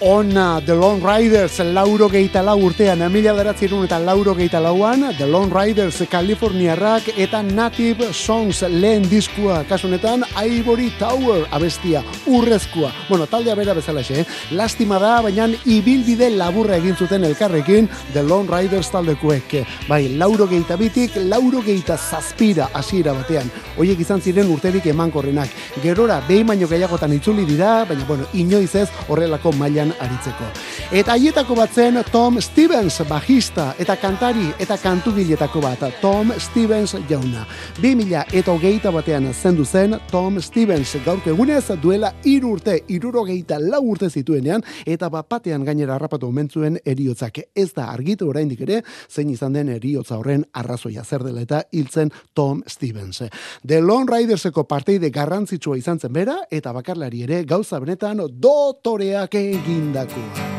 Ona 0.00 0.60
The 0.60 0.74
Lone 0.74 1.00
Riders 1.00 1.58
lauro 1.60 2.08
geita 2.10 2.42
lau 2.42 2.58
urtean, 2.60 3.00
emilia 3.06 3.32
deratzerun 3.32 3.86
eta 3.86 3.98
lauro 3.98 4.34
geita 4.36 4.60
lauan, 4.60 5.06
The 5.16 5.26
Lone 5.26 5.48
Riders 5.48 6.02
Californiarrak 6.10 7.08
eta 7.16 7.42
Native 7.42 8.12
Songs 8.12 8.60
lehen 8.68 9.08
diskua, 9.08 9.62
kasunetan 9.64 10.26
Ivory 10.36 10.90
Tower 10.98 11.46
abestia, 11.50 12.02
urrezkoa. 12.26 12.90
Bueno, 13.08 13.26
taldea 13.26 13.54
bera 13.54 13.72
bezala 13.72 14.02
xe, 14.04 14.20
eh? 14.20 14.26
lastima 14.50 14.98
da, 15.00 15.22
baina 15.24 15.48
ibilbide 15.64 16.28
laburra 16.36 16.76
egin 16.76 16.96
zuten 16.96 17.24
elkarrekin 17.24 17.88
The 18.12 18.22
Lone 18.22 18.52
Riders 18.52 18.90
taldekuek. 18.92 19.56
Bai, 19.88 20.02
lauro 20.20 20.46
geita 20.50 20.76
bitik, 20.76 21.16
lauro 21.16 21.62
geita 21.64 21.96
zazpira 21.96 22.68
hasiera 22.74 23.16
batean. 23.16 23.48
Oiek 23.80 24.04
izan 24.04 24.20
ziren 24.20 24.52
urterik 24.52 24.90
emankorrenak. 24.92 25.48
Gerora, 25.82 26.20
behin 26.28 26.52
baino 26.52 26.68
gehiagotan 26.68 27.16
itzuli 27.16 27.48
dira, 27.48 27.86
baina, 27.88 28.04
bueno, 28.04 28.28
inoiz 28.34 28.74
ez 28.76 28.88
horrelako 29.08 29.56
mailan 29.62 29.92
aritzeko. 30.02 30.48
Eta 30.92 31.14
haietako 31.14 31.56
bat 31.56 31.74
zen 31.74 32.00
Tom 32.12 32.40
Stevens 32.42 32.98
bajista 33.08 33.72
eta 33.78 33.96
kantari 33.96 34.48
eta 34.60 34.76
kantugiletako 34.82 35.62
bat 35.62 35.84
Tom 36.00 36.32
Stevens 36.38 36.96
jauna. 37.08 37.46
2000 37.80 38.24
eta 38.38 38.52
hogeita 38.52 38.90
batean 38.94 39.30
zendu 39.32 39.64
zen 39.64 39.98
Tom 40.10 40.40
Stevens 40.42 40.96
gaurko 41.04 41.30
egunez 41.30 41.64
duela 41.82 42.12
iru 42.24 42.56
urte, 42.56 42.78
iruro 42.88 43.24
geita 43.24 43.58
lau 43.60 43.82
urte 43.92 44.10
zituenean 44.10 44.64
eta 44.86 45.08
bat 45.10 45.28
batean 45.30 45.64
gainera 45.64 45.94
harrapatu 45.96 46.28
omentzuen 46.28 46.78
eriotzak 46.84 47.38
ez 47.54 47.70
da 47.76 47.88
argitu 47.92 48.28
oraindik 48.28 48.60
ere 48.66 48.82
zein 49.08 49.30
izan 49.30 49.52
den 49.56 49.70
eriotza 49.76 50.18
horren 50.18 50.44
arrazoia 50.52 51.04
zer 51.04 51.24
dela 51.24 51.42
eta 51.42 51.62
hiltzen 51.72 52.10
Tom 52.34 52.62
Stevens. 52.66 53.22
The 53.66 53.80
Lone 53.80 54.10
Riderseko 54.10 54.64
parteide 54.68 55.10
garrantzitsua 55.10 55.78
izan 55.78 56.00
zen 56.00 56.12
bera 56.12 56.38
eta 56.50 56.72
bakarlari 56.72 57.22
ere 57.26 57.42
gauza 57.44 57.80
benetan 57.80 58.24
dotoreak 58.32 59.34
egindakoa. 59.58 60.50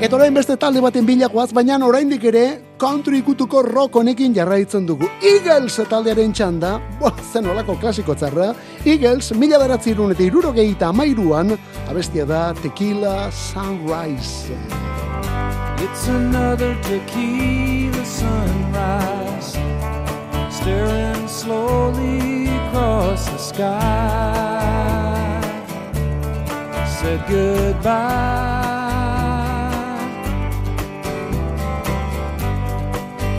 Eta 0.00 0.16
orain 0.16 0.32
beste 0.32 0.56
talde 0.56 0.80
baten 0.80 1.04
bilakoaz, 1.04 1.50
baina 1.52 1.76
oraindik 1.84 2.22
ere 2.24 2.44
country 2.80 3.18
ikutuko 3.20 3.60
rock 3.66 3.98
honekin 4.00 4.32
jarraitzen 4.34 4.86
dugu. 4.88 5.10
Eagles 5.20 5.76
taldearen 5.90 6.32
txanda, 6.32 6.78
boa, 7.00 7.12
zen 7.32 7.50
olako 7.52 7.76
klasiko 7.82 8.16
txarra, 8.16 8.54
Eagles, 8.88 9.34
mila 9.36 9.60
beratzi 9.60 9.92
irun 9.92 10.14
eta 10.16 10.24
iruro 10.24 10.54
gehita 10.56 10.88
amairuan, 10.88 11.52
abestia 11.88 12.24
da 12.24 12.54
Tequila 12.62 13.30
Sunrise. 13.30 14.56
It's 15.82 16.08
another 16.08 16.76
tequila 16.82 18.04
sunrise 18.04 19.56
Staring 20.50 21.26
slowly 21.26 22.48
across 22.48 23.24
the 23.30 23.38
sky 23.38 24.39
said 27.00 27.20
goodbye. 27.30 28.60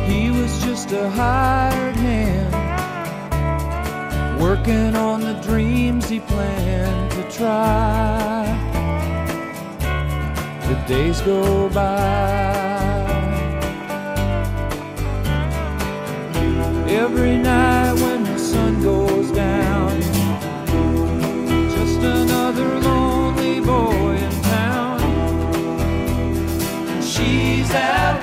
He 0.08 0.32
was 0.32 0.64
just 0.64 0.92
a 0.92 1.08
hired 1.12 1.96
hand, 1.96 2.54
working 4.42 4.96
on 4.96 5.22
the 5.22 5.34
dreams 5.44 6.10
he 6.10 6.20
planned 6.22 7.12
to 7.12 7.24
try. 7.30 8.48
The 10.68 10.76
days 10.88 11.22
go 11.22 11.70
by. 11.70 12.72
Every 16.88 17.38
night 17.38 17.91
out 27.74 28.21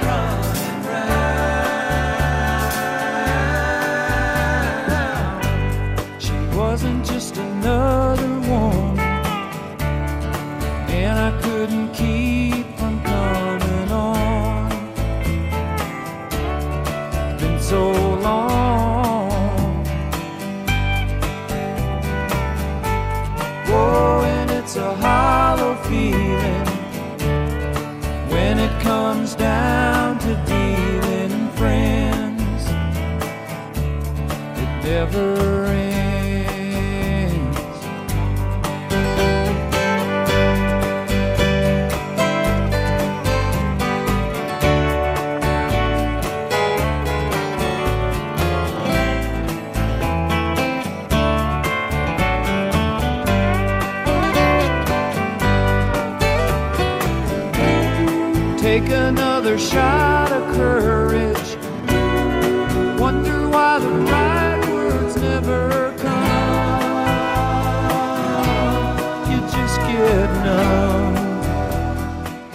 another 59.58 60.27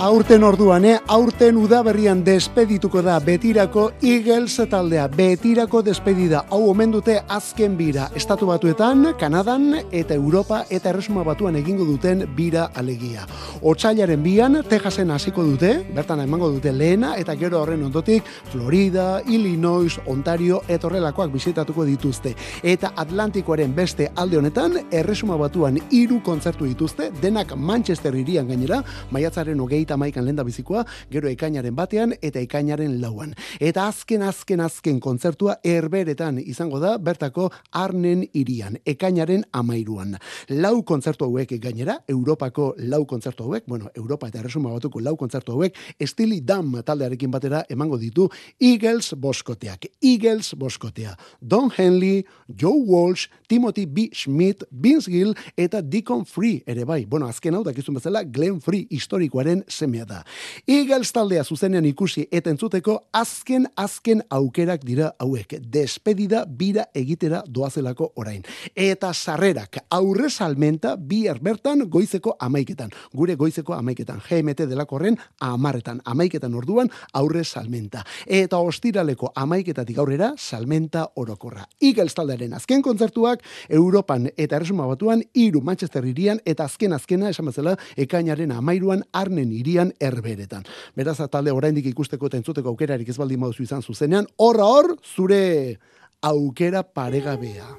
Aurten 0.03 0.43
orduan, 0.43 0.83
eh? 0.83 0.97
aurten 1.07 1.55
udaberrian 1.55 2.25
despedituko 2.27 2.99
da 3.05 3.13
betirako 3.23 3.85
Eagles 4.03 4.65
taldea. 4.67 5.05
Betirako 5.07 5.79
despedida. 5.81 6.41
Hau 6.51 6.59
omen 6.73 6.91
dute 6.91 7.13
azken 7.31 7.77
bira. 7.79 8.09
Estatu 8.13 8.49
batuetan, 8.49 9.13
Kanadan 9.15 9.69
eta 9.95 10.13
Europa 10.13 10.65
eta 10.69 10.89
Erresuma 10.91 11.23
batuan 11.23 11.55
egingo 11.55 11.85
duten 11.87 12.25
bira 12.35 12.65
alegia. 12.75 13.23
Otsailaren 13.61 14.19
bian, 14.25 14.57
Texasen 14.67 15.13
hasiko 15.15 15.45
dute, 15.47 15.71
bertan 15.95 16.25
emango 16.25 16.51
dute 16.51 16.75
lehena, 16.75 17.13
eta 17.15 17.37
gero 17.39 17.61
horren 17.61 17.87
ondotik, 17.87 18.27
Florida, 18.51 19.21
Illinois, 19.25 20.01
Ontario, 20.05 20.65
eta 20.67 20.89
horrelakoak 20.89 21.31
bisitatuko 21.31 21.87
dituzte. 21.87 22.35
Eta 22.61 22.91
Atlantikoaren 22.97 23.71
beste 23.73 24.11
alde 24.17 24.41
honetan, 24.41 24.81
Erresuma 24.91 25.39
batuan 25.39 25.79
hiru 25.91 26.19
kontzertu 26.27 26.67
dituzte, 26.67 27.09
denak 27.21 27.55
Manchester 27.55 28.19
irian 28.19 28.51
gainera, 28.51 28.83
maiatzaren 29.15 29.63
hogeita 29.63 29.92
maikan 29.97 30.25
lenda 30.25 30.43
bizikoa, 30.43 30.86
gero 31.12 31.29
ekainaren 31.29 31.75
batean 31.75 32.13
eta 32.21 32.39
ekainaren 32.39 32.99
lauan. 33.01 33.34
Eta 33.60 33.88
azken, 33.88 34.21
azken, 34.21 34.63
azken 34.63 34.99
kontzertua 34.99 35.58
erberetan 35.63 36.39
izango 36.39 36.79
da, 36.79 36.97
bertako 36.97 37.49
Arnen 37.71 38.25
irian, 38.34 38.77
ekainaren 38.86 39.45
amairuan. 39.51 40.17
Lau 40.49 40.75
kontzertu 40.84 41.25
hauek 41.25 41.56
gainera, 41.62 41.99
Europako 42.08 42.73
lau 42.77 43.03
kontzertu 43.10 43.47
hauek, 43.47 43.67
bueno, 43.67 43.89
Europa 43.95 44.27
eta 44.27 44.39
Erresuma 44.39 44.73
batuko 44.73 45.01
lau 45.01 45.15
kontzertu 45.17 45.53
hauek, 45.56 45.77
Stili 46.03 46.41
Dam 46.41 46.73
taldearekin 46.86 47.32
batera 47.32 47.63
emango 47.69 47.97
ditu 47.97 48.29
Eagles 48.60 49.13
boskoteak. 49.19 49.88
Eagles 50.01 50.53
boskotea. 50.60 51.15
Don 51.39 51.71
Henley, 51.77 52.25
Joe 52.47 52.84
Walsh, 52.88 53.27
Timothy 53.47 53.86
B. 53.86 54.10
Schmidt, 54.13 54.63
Vince 54.71 55.12
Gill 55.12 55.34
eta 55.58 55.82
Deacon 55.82 56.25
Free 56.25 56.63
ere 56.67 56.86
bai. 56.86 57.06
Bueno, 57.06 57.27
azken 57.27 57.56
hau 57.56 57.63
dakizun 57.63 57.99
bezala 57.99 58.23
Glenn 58.23 58.62
Free 58.62 58.88
historikoaren 58.89 59.63
semea 59.77 60.05
da. 60.05 60.23
Eagles 60.67 61.12
taldea 61.13 61.43
zuzenean 61.43 61.86
ikusi 61.86 62.27
eta 62.31 62.51
entzuteko 62.53 62.97
azken 63.13 63.67
azken 63.75 64.23
aukerak 64.29 64.83
dira 64.86 65.12
hauek. 65.19 65.57
Despedida 65.73 66.43
bira 66.47 66.86
egitera 66.93 67.43
doazelako 67.47 68.12
orain. 68.15 68.43
Eta 68.75 69.13
sarrerak 69.13 69.81
aurre 69.89 70.29
salmenta 70.29 70.95
bihar 70.95 71.39
bertan 71.41 71.88
goizeko 71.89 72.36
amaiketan. 72.39 72.91
Gure 73.13 73.36
goizeko 73.36 73.73
amaiketan. 73.73 74.21
GMT 74.27 74.67
delakorren 74.69 75.17
amarretan. 75.39 76.01
Amaiketan 76.05 76.55
orduan 76.55 76.89
aurre 77.13 77.43
salmenta. 77.43 78.03
Eta 78.27 78.57
ostiraleko 78.57 79.31
amaiketatik 79.36 79.97
aurrera 79.97 80.33
salmenta 80.38 81.07
orokorra. 81.15 81.67
Eagles 81.81 82.13
taldearen 82.13 82.53
azken 82.53 82.81
kontzertuak 82.81 83.43
Europan 83.69 84.29
eta 84.38 84.57
Erresuma 84.57 84.88
batuan 84.88 85.23
hiru 85.33 85.62
Manchester 85.62 86.05
irian 86.05 86.39
eta 86.45 86.67
azken 86.69 86.93
azkena 86.93 87.29
esan 87.33 87.49
bezala 87.49 87.75
ekainaren 87.97 88.51
amairuan 88.51 89.03
arnen 89.13 89.51
irian 89.63 89.93
erberetan. 89.99 90.67
Beraz, 90.95 91.17
talde 91.32 91.56
oraindik 91.56 91.88
ikusteko 91.93 92.28
eta 92.28 92.39
entzuteko 92.41 92.76
aukerarik 92.76 93.10
ez 93.10 93.17
baldin 93.17 93.41
baduzu 93.47 93.63
izan 93.63 93.82
zuzenean, 93.82 94.28
horra 94.38 94.67
hor, 94.67 94.93
zure 95.15 95.80
aukera 96.23 96.84
paregabea. 96.84 97.71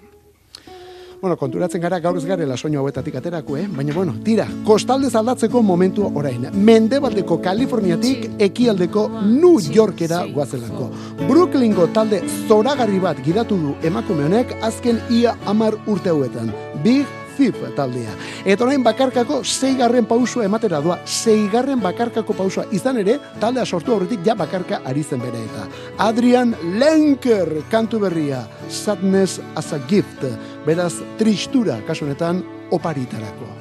Bueno, 1.25 1.39
konturatzen 1.41 1.81
gara 1.81 1.97
gaur 2.05 2.19
ez 2.21 2.27
garela 2.29 2.57
soinu 2.59 2.83
hauetatik 2.83 3.15
aterako, 3.17 3.57
eh? 3.57 3.63
Baina, 3.73 3.95
bueno, 3.97 4.13
tira, 4.27 4.45
kostalde 4.67 5.09
aldatzeko 5.09 5.63
momentu 5.65 6.05
orain. 6.21 6.51
Mendebaldeko 6.53 7.39
Kaliforniatik 7.41 8.43
ekialdeko 8.45 9.07
New 9.23 9.57
Yorkera 9.73 10.27
guazelako. 10.35 10.91
Brooklyngo 11.25 11.89
talde 11.97 12.21
zoragarri 12.47 13.01
bat 13.01 13.25
gidatu 13.25 13.57
du 13.57 13.75
emakume 13.83 14.29
honek 14.29 14.53
azken 14.61 15.01
ia 15.09 15.39
amar 15.49 15.81
urte 15.87 16.13
hauetan. 16.13 16.53
Big 16.85 17.09
Zip 17.37 17.59
taldea. 17.77 18.15
Eta 18.45 18.65
orain 18.65 18.83
bakarkako 18.85 19.41
zeigarren 19.45 20.07
pausua 20.07 20.45
ematera 20.45 20.81
doa, 20.85 20.99
zeigarren 21.07 21.81
bakarkako 21.83 22.37
pausua 22.37 22.67
izan 22.73 23.01
ere, 23.03 23.19
taldea 23.41 23.65
sortu 23.67 23.95
aurretik 23.95 24.25
ja 24.27 24.37
bakarka 24.39 24.83
ari 24.85 25.03
zen 25.03 25.23
bere 25.23 25.43
eta. 25.49 25.67
Adrian 26.07 26.55
Lenker 26.79 27.65
kantu 27.71 28.01
berria, 28.07 28.45
Sadness 28.69 29.41
as 29.57 29.73
a 29.73 29.81
Gift, 29.89 30.25
beraz 30.67 30.95
tristura 31.19 31.81
kasu 31.87 32.09
honetan 32.09 32.43
oparitarako. 32.71 33.54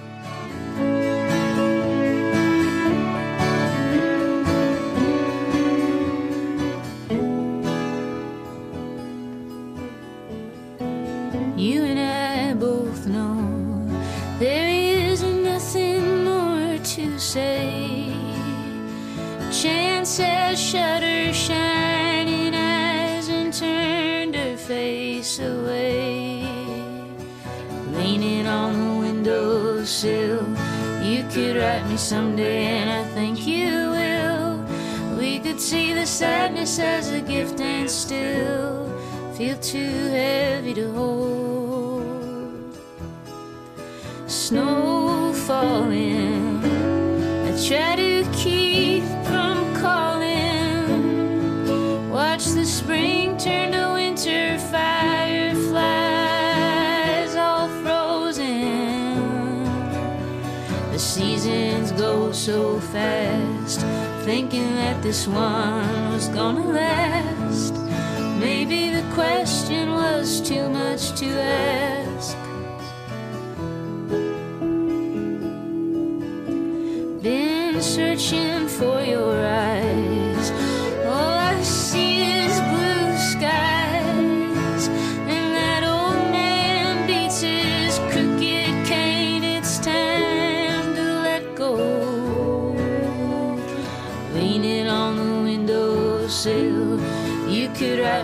Has 20.15 20.61
shut 20.61 21.01
shining 21.33 22.53
eyes 22.53 23.29
and 23.29 23.51
turned 23.51 24.35
her 24.35 24.55
face 24.55 25.39
away. 25.39 26.45
Leaning 27.93 28.45
on 28.45 28.73
the 28.73 28.99
windowsill, 28.99 30.45
you 31.01 31.23
could 31.31 31.57
write 31.57 31.87
me 31.87 31.97
someday, 31.97 32.65
and 32.65 32.91
I 32.91 33.03
think 33.15 33.47
you 33.47 33.89
will. 33.89 34.63
We 35.17 35.39
could 35.39 35.59
see 35.59 35.93
the 35.93 36.05
sadness 36.05 36.77
as 36.77 37.09
a 37.09 37.19
gift 37.19 37.59
and 37.59 37.89
still 37.89 38.87
feel 39.35 39.57
too 39.57 40.09
heavy 40.11 40.75
to 40.75 40.91
hold. 40.91 42.77
Snow 44.27 45.33
falling, 45.33 46.63
I 47.47 47.67
try 47.67 47.95
to 47.95 48.23
keep 48.31 48.62
winter, 53.93 54.57
all 57.35 57.67
frozen. 57.83 59.63
The 60.91 60.99
seasons 60.99 61.91
go 61.91 62.31
so 62.31 62.79
fast, 62.79 63.81
thinking 64.23 64.75
that 64.75 65.01
this 65.03 65.27
one 65.27 66.13
was 66.13 66.29
gonna 66.29 66.67
last. 66.67 67.73
Maybe 68.39 68.89
the 68.89 69.03
question 69.13 69.91
was 69.91 70.39
too 70.41 70.69
much 70.69 71.11
to 71.19 71.25
ask. 71.25 72.37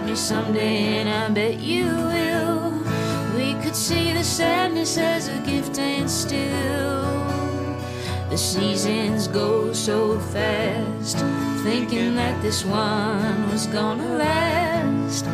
Me 0.09 0.15
someday, 0.15 0.99
and 0.99 1.09
I 1.09 1.29
bet 1.29 1.59
you 1.59 1.85
will. 1.85 2.71
We 3.35 3.53
could 3.61 3.75
see 3.75 4.11
the 4.11 4.23
sadness 4.23 4.97
as 4.97 5.27
a 5.27 5.37
gift 5.41 5.77
and 5.77 6.09
still. 6.09 7.03
The 8.29 8.37
seasons 8.37 9.27
go 9.27 9.71
so 9.73 10.19
fast, 10.19 11.17
thinking 11.63 12.15
that 12.15 12.41
this 12.41 12.65
one 12.65 13.51
was 13.51 13.67
gonna 13.67 14.17
last. 14.17 15.25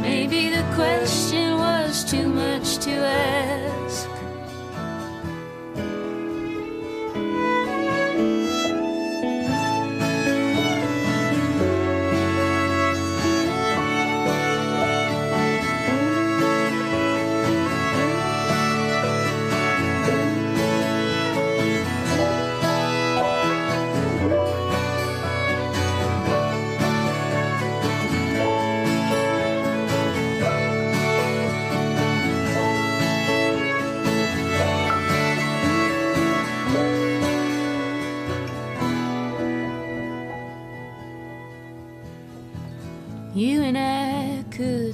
Maybe 0.00 0.50
the 0.50 0.64
question 0.74 1.58
was 1.58 2.04
too 2.04 2.28
much 2.28 2.78
to 2.78 2.90
ask. 2.90 3.63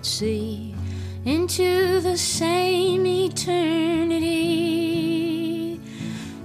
See 0.03 0.75
into 1.27 2.01
the 2.01 2.17
same 2.17 3.07
eternity. 3.07 4.31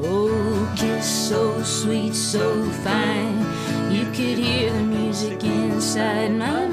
Oh, 0.00 0.74
kiss 0.76 1.06
so 1.28 1.62
sweet, 1.62 2.14
so 2.14 2.64
fine. 2.82 3.38
You 3.92 4.06
could 4.06 4.38
hear 4.38 4.72
the 4.72 4.82
music 4.82 5.44
inside 5.44 6.32
my 6.32 6.63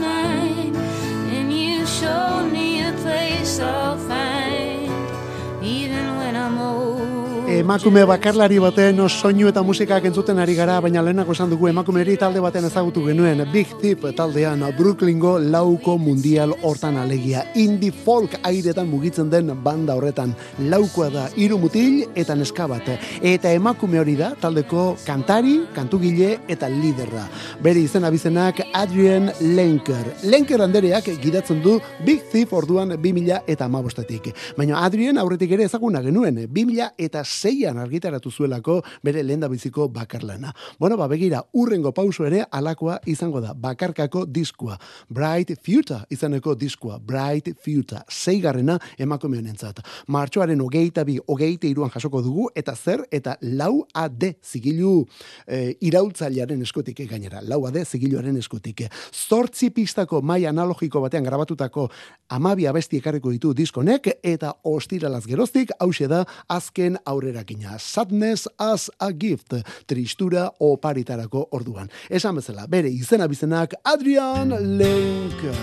Emakume 7.61 8.01
bakarlari 8.09 8.55
baten 8.57 8.97
soinu 9.05 9.45
eta 9.51 9.61
musikak 9.61 10.05
entzuten 10.09 10.39
ari 10.41 10.55
gara, 10.57 10.79
baina 10.81 11.01
lehenako 11.05 11.35
esan 11.35 11.51
dugu 11.51 11.67
emakumeri 11.69 12.15
talde 12.17 12.41
baten 12.41 12.65
ezagutu 12.65 13.03
genuen 13.05 13.43
Big 13.53 13.75
Tip 13.77 14.07
taldean 14.17 14.63
Brooklyngo 14.77 15.35
lauko 15.37 15.93
mundial 16.01 16.55
hortan 16.63 16.97
alegia. 16.97 17.43
Indie 17.53 17.91
folk 17.91 18.33
airetan 18.41 18.89
mugitzen 18.89 19.29
den 19.29 19.51
banda 19.63 19.93
horretan. 19.93 20.33
Laukoa 20.71 21.09
da 21.13 21.27
hiru 21.35 21.59
mutil 21.61 22.07
eta 22.15 22.33
neska 22.33 22.65
bat. 22.71 22.89
Eta 23.21 23.51
emakume 23.53 24.01
hori 24.01 24.15
da 24.17 24.31
taldeko 24.41 24.95
kantari, 25.05 25.59
kantugile 25.75 26.31
eta 26.49 26.65
liderra. 26.65 27.27
Bere 27.61 27.85
izena 27.85 28.09
bizenak 28.09 28.63
Adrian 28.73 29.29
Lenker. 29.53 30.15
Lenker 30.23 30.65
andereak 30.65 31.11
gidatzen 31.21 31.61
du 31.61 31.77
Big 32.07 32.25
Thief 32.33 32.57
orduan 32.57 32.97
2000 32.97 33.43
eta 33.45 33.69
amabostetik. 33.69 34.33
Baina 34.57 34.81
Adrian 34.81 35.21
aurretik 35.21 35.53
ere 35.59 35.69
ezaguna 35.69 36.01
genuen, 36.01 36.47
2000 36.49 36.89
eta 36.97 37.21
zeian 37.51 37.77
argitaratu 37.77 38.31
zuelako 38.31 38.81
bere 39.03 39.23
lehen 39.23 39.41
biziko 39.49 39.87
bakarlana. 39.89 40.53
Bueno, 40.79 40.97
ba, 40.97 41.07
begira, 41.07 41.43
urrengo 41.53 41.91
pauso 41.91 42.25
ere 42.25 42.45
alakoa 42.51 42.99
izango 43.05 43.41
da, 43.41 43.53
bakarkako 43.53 44.25
diskua. 44.25 44.77
Bright 45.09 45.57
Future 45.63 46.05
izaneko 46.09 46.55
diskua, 46.55 46.99
Bright 46.99 47.55
Future, 47.63 48.03
zeigarrena 48.09 48.77
emakume 48.97 49.39
honentzat. 49.39 49.81
Martxoaren 50.07 50.61
hogeita 50.61 51.03
bi, 51.03 51.17
hogeita 51.27 51.67
iruan 51.67 51.91
jasoko 51.91 52.21
dugu, 52.21 52.49
eta 52.55 52.75
zer, 52.75 53.03
eta 53.11 53.35
lau 53.41 53.85
AD 53.93 54.23
zigilu 54.43 55.05
e, 55.47 55.75
iraultzailearen 55.81 56.61
eskutik 56.61 57.03
gainera, 57.09 57.41
lau 57.41 57.65
AD 57.67 57.81
zigiluaren 57.83 58.37
eskutik. 58.37 58.85
Zortzi 59.11 59.71
pistako 59.71 60.21
mai 60.21 60.45
analogiko 60.45 61.01
batean 61.01 61.25
grabatutako 61.27 61.89
amabi 62.29 62.67
abesti 62.67 63.01
ekarriko 63.01 63.31
ditu 63.33 63.53
diskonek, 63.57 64.07
eta 64.23 64.53
ostiralaz 64.63 65.25
geroztik, 65.27 65.73
hause 65.79 66.07
da, 66.07 66.23
azken 66.47 66.97
aurrerakina. 67.41 67.79
Sadness 67.79 68.47
as 68.57 68.89
a 68.99 69.11
gift, 69.11 69.53
tristura 69.85 70.51
oparitarako 70.59 71.47
orduan. 71.51 71.89
Esan 72.09 72.35
bezala, 72.35 72.67
bere 72.67 72.89
izena 72.89 73.27
bizenak 73.27 73.73
Adrian 73.83 74.49
Lenker. 74.77 75.55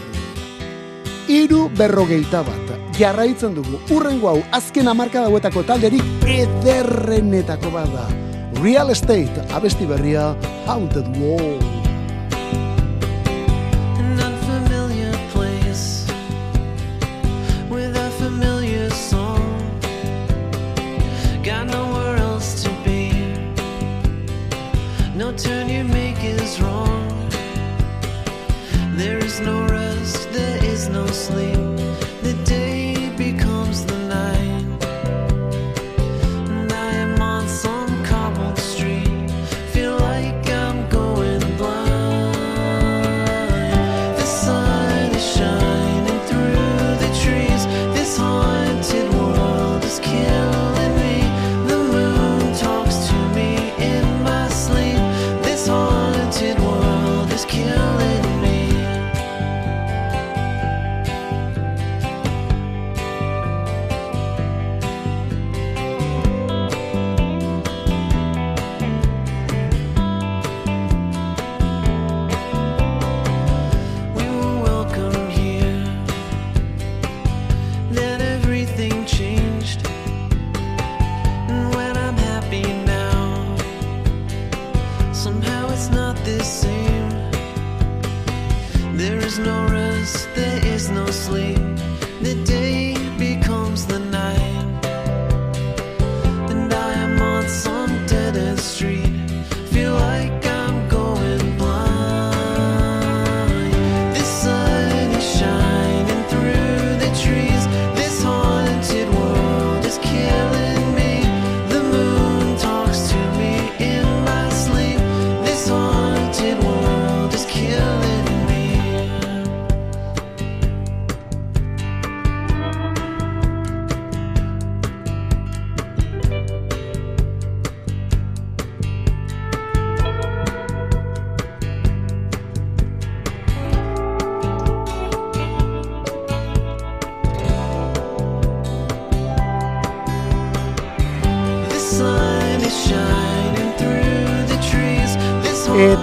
Iru 1.28 1.68
berrogeita 1.76 2.42
bat. 2.42 2.76
Jarraitzen 2.98 3.54
dugu, 3.54 3.78
urrengo 3.94 4.28
hau 4.28 4.42
azken 4.52 4.88
amarka 4.88 5.22
dauetako 5.22 5.62
talderik 5.62 6.02
ederrenetako 6.26 7.70
bada. 7.70 8.08
Real 8.62 8.90
Estate, 8.90 9.46
abesti 9.54 9.86
berria, 9.86 10.34
Haunted 10.66 11.06
Wall. 11.20 11.77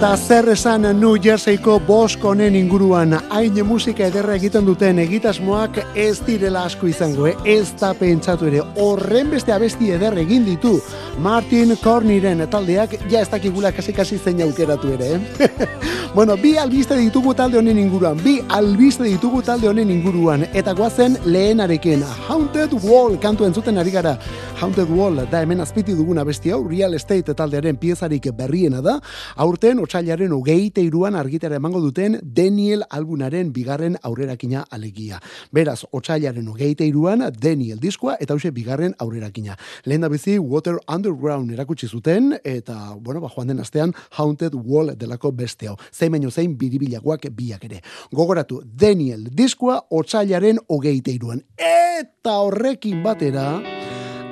Eta 0.06 0.16
zer 0.16 0.46
esan 0.52 0.84
New 1.00 1.16
Jerseyko 1.18 1.80
boskonen 1.82 2.54
inguruan 2.54 3.16
hain 3.34 3.56
musika 3.66 4.04
ederra 4.06 4.36
egiten 4.38 4.62
duten 4.62 5.00
egitasmoak 5.02 5.80
ez 5.98 6.20
direla 6.22 6.62
asko 6.68 6.86
izango, 6.86 7.26
eh? 7.26 7.32
ez 7.56 7.72
da 7.80 7.90
pentsatu 7.98 8.46
ere. 8.46 8.60
Horren 8.78 9.32
beste 9.34 9.50
abesti 9.50 9.90
eder 9.96 10.14
egin 10.22 10.46
ditu 10.46 10.76
Martin 11.18 11.74
Corniren 11.82 12.44
taldeak 12.46 12.94
ja 13.10 13.24
ez 13.24 13.28
dakigula 13.32 13.72
kasi-kasi 13.74 14.20
zein 14.22 14.44
aukeratu 14.46 14.94
ere. 14.94 15.10
Eh? 15.16 15.66
bueno, 16.16 16.34
bi 16.40 16.56
albiste 16.56 16.96
ditugu 16.96 17.34
talde 17.36 17.58
honen 17.58 17.76
inguruan, 17.76 18.16
bi 18.24 18.38
albiste 18.56 19.04
ditugu 19.04 19.42
talde 19.44 19.68
honen 19.68 19.90
inguruan, 19.92 20.46
eta 20.56 20.72
guazen 20.72 21.18
lehenarekin 21.28 22.00
Haunted 22.24 22.72
Wall 22.86 23.18
kantu 23.20 23.44
entzuten 23.44 23.76
ari 23.76 23.92
gara. 23.92 24.14
Haunted 24.56 24.88
Wall 24.88 25.18
da 25.28 25.42
hemen 25.44 25.60
azpiti 25.60 25.92
duguna 25.92 26.24
besti 26.24 26.54
hau, 26.54 26.62
Real 26.64 26.94
Estate 26.96 27.34
taldearen 27.36 27.76
piezarik 27.76 28.30
berriena 28.32 28.80
da, 28.80 28.94
aurten 29.36 29.82
otsailaren 29.82 30.32
hogeite 30.32 30.80
iruan 30.80 31.18
argitara 31.20 31.58
emango 31.60 31.82
duten 31.84 32.16
Daniel 32.22 32.86
albunaren 32.88 33.52
bigarren 33.52 33.98
aurrerakina 34.00 34.64
alegia. 34.70 35.20
Beraz, 35.52 35.82
otsailaren 35.92 36.48
hogeite 36.48 36.88
iruan 36.88 37.26
Daniel 37.36 37.76
diskoa 37.82 38.16
eta 38.18 38.32
hause 38.32 38.54
bigarren 38.56 38.96
aurrerakina. 38.98 39.58
Lehen 39.84 40.00
da 40.00 40.08
bizi 40.08 40.38
Water 40.38 40.80
Underground 40.88 41.52
erakutsi 41.52 41.92
zuten 41.92 42.38
eta, 42.42 42.94
bueno, 42.96 43.20
ba, 43.20 43.28
joan 43.36 43.52
den 43.52 43.60
astean 43.60 43.92
Haunted 44.16 44.56
Wall 44.64 44.94
delako 44.96 45.34
beste 45.36 45.68
hau. 45.68 45.76
Zein 46.06 46.30
zein 46.30 46.56
biribilagoak 46.58 47.26
biak 47.36 47.64
ere. 47.64 47.80
Gogoratu, 48.12 48.62
Daniel 48.64 49.28
diskoa 49.36 49.80
otsailaren 49.90 50.58
hogeite 50.68 51.10
iruan. 51.10 51.42
Eta 51.58 52.38
horrekin 52.38 53.02
batera, 53.02 53.60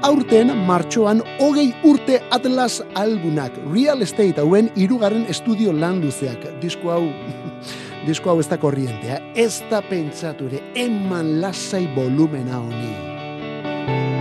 aurten 0.03 0.53
martxoan 0.67 1.23
hogei 1.41 1.73
urte 1.85 2.21
Atlas 2.31 2.83
albunak, 2.95 3.57
Real 3.73 4.03
Estate 4.03 4.41
hauen 4.41 4.71
hirugarren 4.77 5.27
estudio 5.29 5.73
lan 5.73 6.03
luzeak. 6.05 6.45
Disko 6.61 6.93
hau, 6.93 7.07
disko 8.07 8.31
hau 8.31 8.39
ez 8.41 8.49
da 8.49 8.61
korrientea, 8.61 9.21
ez 9.35 9.63
da 9.71 9.83
pentsatu 9.89 10.51
ere, 10.53 10.63
eman 10.87 11.41
lasai 11.41 11.87
volumena 11.97 12.61
honi. 12.61 14.14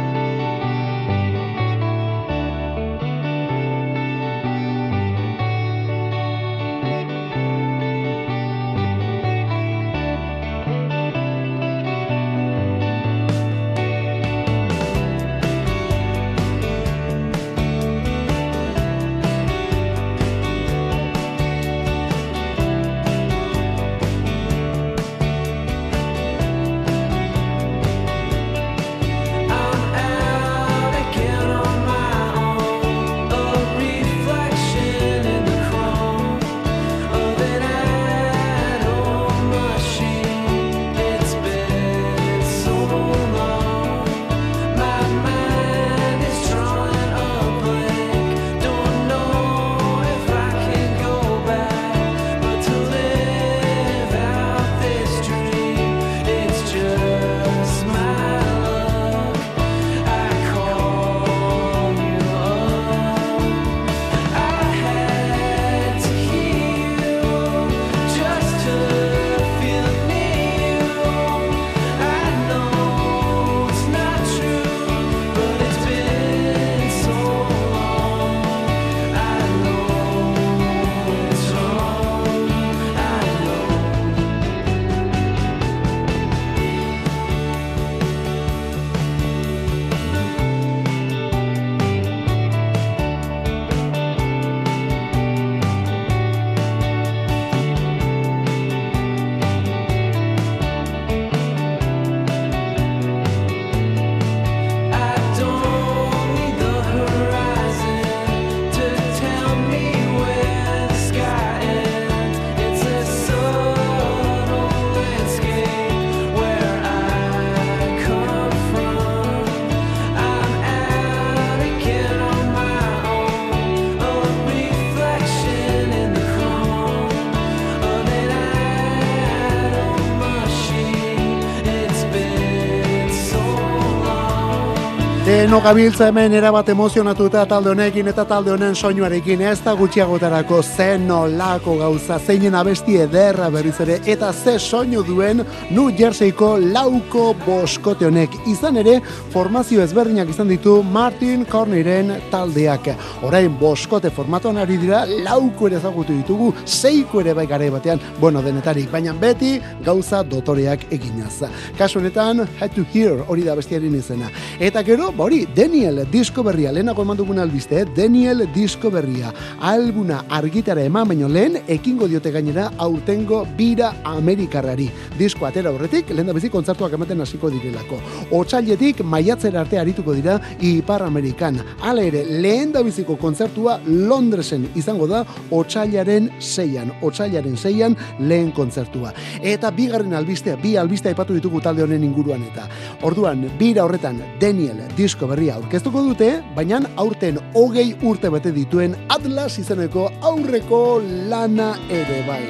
Deno 135.44 135.58
gabiltza 135.60 136.06
hemen 136.08 136.32
erabat 136.38 136.70
emozionatuta 136.72 137.42
talde 137.52 137.68
honekin 137.74 138.08
eta 138.08 138.24
talde 138.24 138.54
honen 138.54 138.78
soinuarekin 138.80 139.42
ez 139.44 139.58
da 139.60 139.74
gutxiagotarako 139.76 140.62
zen 140.64 141.04
nolako 141.10 141.74
gauza 141.82 142.16
zeinen 142.16 142.56
abesti 142.56 142.94
ederra 143.04 143.50
berriz 143.52 143.74
ere 143.84 143.98
eta 144.08 144.30
ze 144.32 144.54
soinu 144.56 145.04
duen 145.04 145.42
New 145.70 145.90
Jerseyko 145.98 146.54
lauko 146.62 147.34
boskote 147.46 148.08
honek 148.08 148.38
izan 148.48 148.80
ere 148.80 148.94
formazio 149.34 149.84
ezberdinak 149.84 150.32
izan 150.32 150.48
ditu 150.48 150.78
Martin 150.84 151.44
Corniren 151.52 152.16
taldeak. 152.32 152.88
Orain 153.28 153.60
boskote 153.60 154.14
formatuan 154.16 154.62
ari 154.64 154.80
dira 154.80 155.04
lauko 155.26 155.68
ere 155.68 155.82
ezagutu 155.82 156.16
ditugu, 156.22 156.54
seiko 156.64 157.20
ere 157.20 157.34
bai 157.34 157.48
garai 157.52 157.70
batean, 157.70 158.00
bueno 158.22 158.42
denetarik, 158.42 158.88
baina 158.92 159.12
beti 159.12 159.60
gauza 159.84 160.24
dotoreak 160.24 160.88
eginaz. 160.90 161.44
Kasu 161.78 162.00
honetan, 162.00 162.48
Had 162.62 162.80
to 162.80 162.88
Hear 162.94 163.26
hori 163.28 163.44
da 163.44 163.60
bestiaren 163.60 164.00
izena. 164.00 164.32
Eta 164.60 164.88
gero, 164.88 165.12
ba 165.12 165.33
hori, 165.34 165.48
Daniel 165.56 166.04
disko 166.12 166.44
berria, 166.46 166.72
lehenako 166.72 167.02
eman 167.02 167.18
dugun 167.18 167.40
albiste, 167.42 167.80
eh? 167.82 167.86
Daniel 167.96 168.44
disko 168.54 168.92
berria, 168.94 169.32
albuna 169.62 170.24
argitara 170.30 170.84
eman 170.86 171.08
baino 171.10 171.28
lehen, 171.28 171.58
ekingo 171.68 172.08
diote 172.08 172.32
gainera 172.32 172.70
aurtengo 172.78 173.44
bira 173.58 173.94
Amerikarrari. 174.04 174.90
Disko 175.18 175.48
atera 175.48 175.72
horretik, 175.72 176.12
lehen 176.14 176.28
da 176.28 176.34
kontzertuak 176.34 176.94
ematen 176.94 177.22
hasiko 177.22 177.50
direlako. 177.50 178.00
Otsailetik 178.32 179.04
maiatzera 179.04 179.62
arte 179.62 179.80
arituko 179.80 180.14
dira 180.14 180.40
Ipar 180.60 181.02
Amerikan. 181.04 181.60
Hala 181.82 182.04
ere, 182.04 182.26
lehen 182.26 182.72
da 182.72 182.84
biziko 182.84 183.16
kontzertua 183.18 183.80
Londresen 183.88 184.70
izango 184.76 185.08
da 185.08 185.24
otsailaren 185.52 186.30
seian. 186.40 186.92
Otsailaren 187.02 187.58
seian 187.58 187.98
lehen 188.20 188.52
kontzertua. 188.52 189.14
Eta 189.42 189.72
bigarren 189.72 190.14
albistea, 190.14 190.58
bi 190.58 190.76
albistea 190.78 191.14
aipatu 191.14 191.34
ditugu 191.34 191.62
talde 191.62 191.84
honen 191.84 192.04
inguruan 192.04 192.44
eta. 192.52 192.68
Orduan, 193.02 193.48
bira 193.58 193.86
horretan 193.86 194.22
Daniel 194.40 194.84
disko 194.98 195.23
berria 195.28 195.56
aurkeztuko 195.58 196.04
dute, 196.10 196.30
baina 196.56 196.82
aurten 197.02 197.40
hogei 197.54 197.94
urte 198.02 198.30
bete 198.34 198.52
dituen 198.56 198.96
Atlas 199.14 199.58
izeneko 199.62 200.10
aurreko 200.22 201.02
lana 201.32 201.74
ere 201.90 202.22
bai. 202.28 202.44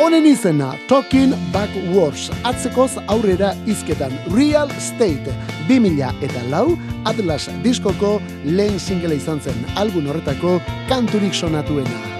Honen 0.00 0.24
izena, 0.26 0.72
Talking 0.88 1.34
Backwards, 1.52 2.30
atzekoz 2.48 2.96
aurrera 3.12 3.52
izketan, 3.68 4.14
Real 4.32 4.72
State, 4.80 5.34
2000 5.68 6.24
eta 6.24 6.46
lau, 6.50 6.78
Atlas 7.04 7.50
diskoko 7.62 8.16
lehen 8.44 8.80
single 8.80 9.20
izan 9.20 9.40
zen, 9.40 9.68
album 9.76 10.08
horretako 10.08 10.58
kanturik 10.88 11.36
sonatuena. 11.36 12.11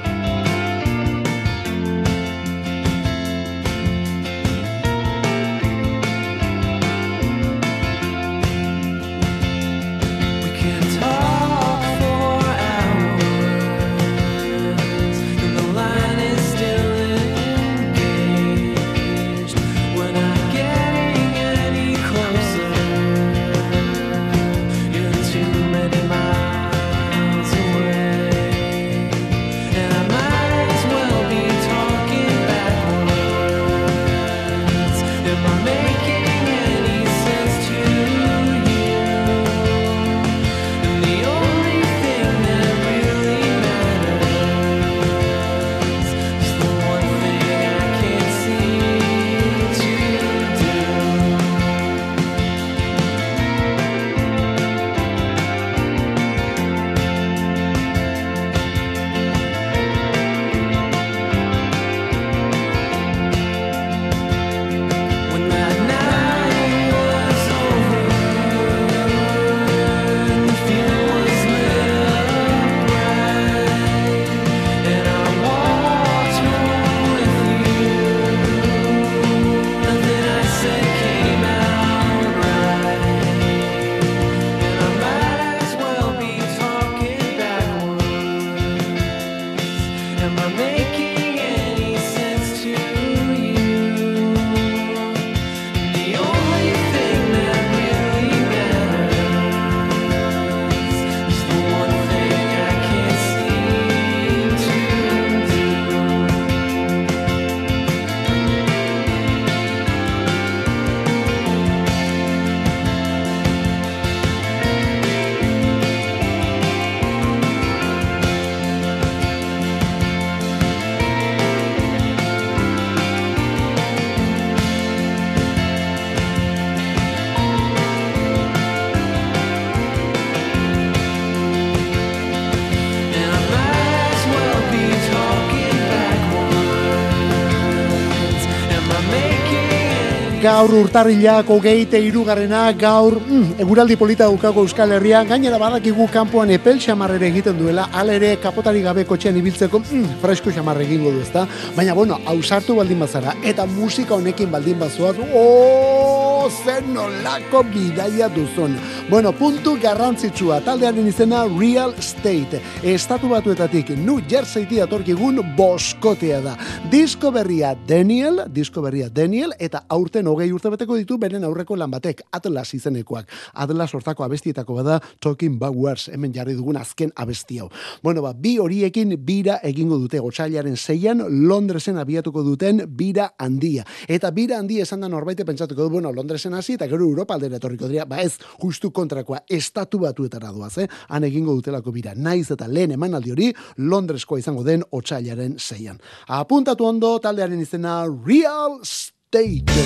Gaur 140.43 140.73
urtarrilak 140.75 141.51
hogeite 141.55 142.01
irugarrena, 142.03 142.65
gaur 142.75 143.15
mm, 143.21 143.61
eguraldi 143.63 143.95
polita 143.99 144.27
dukago 144.27 144.65
Euskal 144.67 144.91
Herrian, 144.97 145.29
gainera 145.29 145.59
badakigu 145.61 146.09
kanpoan 146.11 146.51
epel 146.51 146.81
xamarrere 146.83 147.29
egiten 147.31 147.61
duela, 147.61 147.85
ala 147.95 148.17
ere 148.19 148.33
kapotari 148.43 148.83
gabe 148.83 149.05
kotxean 149.07 149.39
ibiltzeko 149.39 149.79
mm, 149.85 150.17
fresko 150.23 150.51
xamarre 150.57 150.83
egingo 150.89 151.13
du 151.15 151.23
ezta, 151.23 151.47
baina 151.77 151.95
bueno, 151.95 152.19
ausartu 152.27 152.75
baldin 152.81 153.05
bazara, 153.05 153.37
eta 153.47 153.69
musika 153.71 154.17
honekin 154.19 154.51
baldin 154.51 154.83
bazoaz, 154.83 155.15
oh, 155.31 156.49
zen 156.51 156.91
nolako 156.95 157.63
bidaia 157.71 158.29
duzun. 158.33 158.75
Bueno, 159.11 159.33
puntu 159.37 159.77
garrantzitsua, 159.83 160.59
taldearen 160.67 161.07
izena 161.07 161.45
Real 161.47 161.95
State, 162.03 162.59
estatu 162.83 163.31
batuetatik 163.31 163.95
New 163.95 164.19
Jersey 164.29 164.67
datorkigun 164.73 165.39
boskotea 165.57 166.41
da. 166.43 166.57
Disko 166.93 167.31
berria 167.33 167.71
Daniel, 167.89 168.43
disko 168.53 168.83
berria 168.85 169.07
Daniel, 169.09 169.55
eta 169.57 169.87
aurten 169.89 170.27
hogei 170.29 170.51
urte 170.53 170.69
beteko 170.69 170.99
ditu 170.99 171.17
beren 171.17 171.47
aurreko 171.49 171.73
lan 171.81 171.89
batek, 171.89 172.19
Atlas 172.37 172.75
izenekoak. 172.77 173.31
Atlas 173.65 173.95
hortako 173.97 174.27
abestietako 174.27 174.75
bada 174.77 174.99
Talking 175.25 175.55
About 175.57 175.73
Words, 175.73 176.11
hemen 176.13 176.35
jarri 176.35 176.53
dugun 176.53 176.77
azken 176.77 177.09
abesti 177.17 177.63
hau. 177.63 177.71
Bueno, 178.03 178.21
ba, 178.21 178.35
bi 178.37 178.59
horiekin 178.61 179.15
bira 179.25 179.57
egingo 179.65 179.97
dute, 180.03 180.21
gotxailaren 180.21 180.77
zeian, 180.77 181.23
Londresen 181.49 181.97
abiatuko 181.97 182.43
duten 182.45 182.85
bira 182.85 183.31
handia. 183.39 183.87
Eta 184.05 184.29
bira 184.31 184.61
handia 184.61 184.85
esan 184.85 185.01
da 185.01 185.09
norbaite 185.09 185.49
pentsatuko 185.49 185.89
du, 185.89 185.95
bueno, 185.97 186.13
Londresen 186.13 186.53
hasi 186.53 186.77
eta 186.77 186.91
gero 186.93 187.09
Europa 187.09 187.41
aldera 187.41 187.57
etorriko 187.57 187.89
dira, 187.89 188.05
ba 188.05 188.21
ez, 188.21 188.37
justu 188.61 188.93
kontrakoa, 188.93 189.47
estatu 189.49 190.03
batuetara 190.05 190.53
doaz, 190.53 190.77
eh? 190.85 190.87
Han 191.09 191.25
egingo 191.25 191.57
dutelako 191.57 191.97
bira, 191.97 192.13
naiz 192.13 192.51
eta 192.53 192.69
lehen 192.69 192.93
emanaldi 192.99 193.33
hori, 193.33 193.51
Londreskoa 193.81 194.45
izango 194.45 194.69
den 194.69 194.85
otsailaren 194.93 195.57
zeian. 195.57 195.97
Apuntatu 196.29 196.82
ondo 196.85 197.19
taldearen 197.19 197.61
izena 197.61 198.03
Real 198.27 198.81
State. 198.83 199.85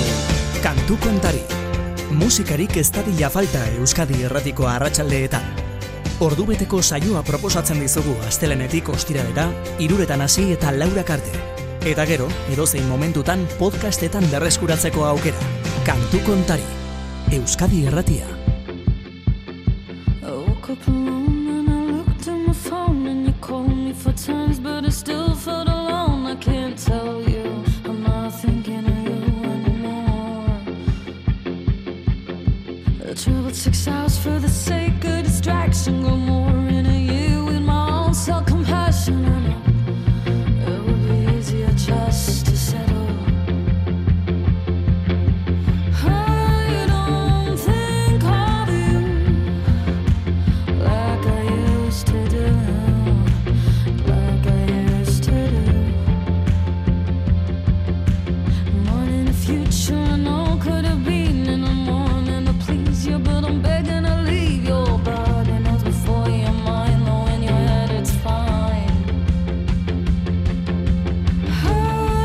Kantu 0.62 0.96
kontari. 1.02 1.42
Musikarik 2.16 2.76
ez 2.80 2.88
dadila 2.94 3.30
falta 3.30 3.62
Euskadi 3.78 4.22
erratiko 4.28 4.68
arratsaldeetan. 4.70 5.44
Ordubeteko 6.24 6.80
saioa 6.82 7.22
proposatzen 7.26 7.82
dizugu 7.82 8.14
astelenetik 8.28 8.88
ostiralera, 8.88 9.50
iruretan 9.82 10.24
hasi 10.24 10.48
eta 10.54 10.72
laurak 10.72 11.12
arte. 11.18 11.44
Eta 11.86 12.06
gero, 12.08 12.30
edozein 12.54 12.88
momentutan 12.88 13.44
podcastetan 13.58 14.26
berreskuratzeko 14.32 15.04
aukera. 15.12 15.52
Kantu 15.86 16.24
kontari. 16.26 16.66
Euskadi 17.36 17.86
erratia. 17.86 18.35
Traveled 33.26 33.56
six 33.56 33.88
hours 33.88 34.16
for 34.16 34.38
the 34.38 34.48
sake 34.48 35.04
of 35.04 35.24
distraction, 35.24 36.00
go 36.00 36.16
more 36.16 36.65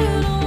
you. 0.01 0.40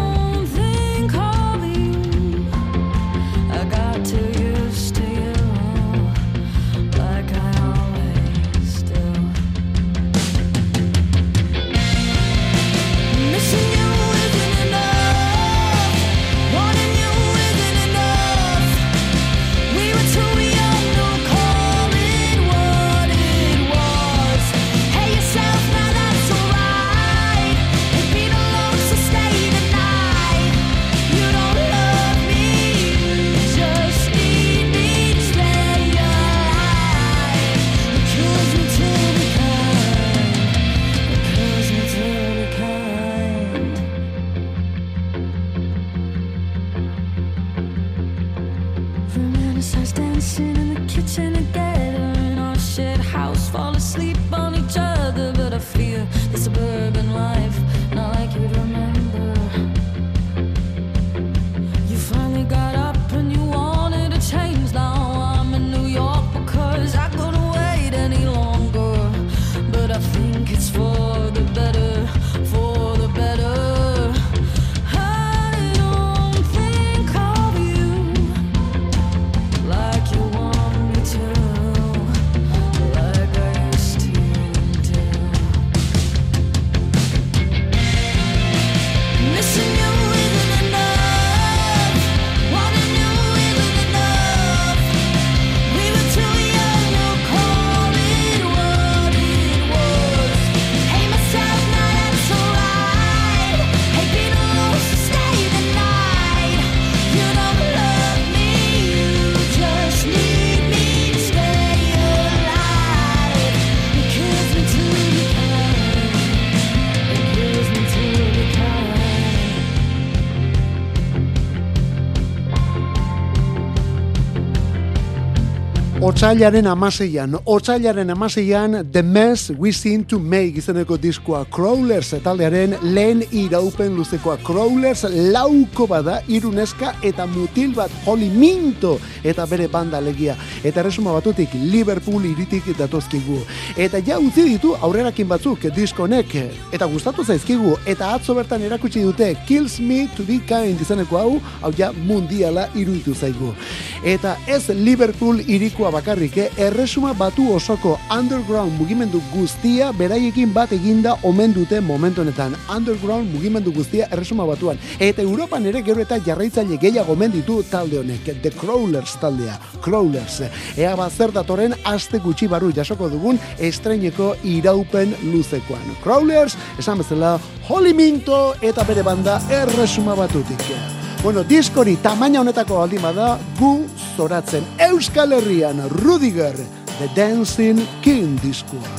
Otsailaren 126.24 126.66
amaseian, 126.66 127.34
otsailaren 127.44 128.10
amaseian 128.10 128.90
The 128.90 129.02
Mess 129.02 129.50
We 129.58 129.72
Seem 129.72 130.06
to 130.06 130.18
Make 130.18 130.56
izeneko 130.56 130.96
diskoa 130.96 131.42
Crawlers 131.52 132.14
taldearen 132.24 132.78
lehen 132.80 133.20
iraupen 133.28 133.92
luzekoa. 133.92 134.38
Crawlers 134.40 135.04
lauko 135.34 135.84
bada 135.86 136.22
iruneska 136.24 136.94
eta 137.04 137.26
mutil 137.28 137.74
bat 137.76 137.92
Holly 138.06 138.30
Minto 138.32 138.94
eta 139.22 139.44
bere 139.50 139.66
banda 139.68 140.00
legia 140.00 140.38
eta 140.64 140.86
resuma 140.86 141.12
batutik 141.12 141.52
Liverpool 141.60 142.24
iritik 142.30 142.72
datozkigu. 142.78 143.42
Eta 143.76 144.00
ja 144.00 144.16
utzi 144.16 144.46
ditu 144.48 144.72
aurrerakin 144.80 145.28
batzuk 145.28 145.68
diskonek 145.76 146.38
eta 146.72 146.88
gustatu 146.88 147.24
zaizkigu 147.24 147.76
eta 147.84 148.14
atzo 148.14 148.32
bertan 148.40 148.64
erakutsi 148.64 149.04
dute 149.04 149.34
Kills 149.44 149.76
Me 149.78 150.08
to 150.16 150.24
be 150.24 150.40
Kind 150.48 150.80
izeneko 150.80 151.20
hau 151.20 151.36
hau 151.60 151.74
ja 151.76 151.92
mundiala 151.92 152.70
iruditu 152.72 153.12
zaigu. 153.12 153.52
Eta 154.00 154.38
ez 154.48 154.70
Liverpool 154.72 155.44
irikoa 155.44 155.92
bakarrik, 156.14 156.36
eh? 156.36 156.50
erresuma 156.56 157.12
batu 157.12 157.52
osoko 157.52 157.98
underground 158.10 158.72
mugimendu 158.78 159.20
guztia 159.32 159.90
beraiekin 159.92 160.52
bat 160.54 160.72
eginda 160.72 161.16
omen 161.22 161.52
dute 161.52 161.80
momentu 161.80 162.20
honetan. 162.22 162.54
Underground 162.70 163.32
mugimendu 163.34 163.72
guztia 163.72 164.06
erresuma 164.12 164.46
batuan. 164.46 164.78
Eta 165.00 165.22
Europan 165.22 165.66
ere 165.66 165.82
gero 165.82 166.00
eta 166.00 166.18
jarraitzaile 166.18 166.78
gehiago 166.78 167.12
omen 167.12 167.32
ditu 167.32 167.62
talde 167.70 167.98
honek, 167.98 168.30
The 168.42 168.50
Crawlers 168.50 169.16
taldea, 169.20 169.58
Crawlers. 169.82 170.42
Ea 170.76 170.94
bat 170.96 171.12
zer 171.12 171.32
datorren 171.32 171.74
aste 171.84 172.18
gutxi 172.18 172.46
baru 172.48 172.72
jasoko 172.72 173.08
dugun 173.08 173.40
estreineko 173.58 174.34
iraupen 174.44 175.16
luzekoan. 175.32 175.96
Crawlers, 176.02 176.56
esan 176.78 177.02
bezala, 177.02 177.38
Holy 177.68 177.94
Minto 177.94 178.54
eta 178.62 178.84
bere 178.84 179.02
banda 179.02 179.40
erresuma 179.50 180.14
batutik. 180.14 181.03
Bueno, 181.24 181.40
diskori 181.48 181.94
tamaina 182.04 182.42
honetako 182.42 182.82
aldi 182.82 182.98
bada 183.00 183.38
gu 183.56 183.70
zoratzen 184.14 184.66
Euskal 184.90 185.32
Herrian 185.32 185.80
Rudiger, 186.02 186.52
The 186.98 187.08
Dancing 187.16 187.80
King 188.02 188.36
diskoa. 188.42 188.92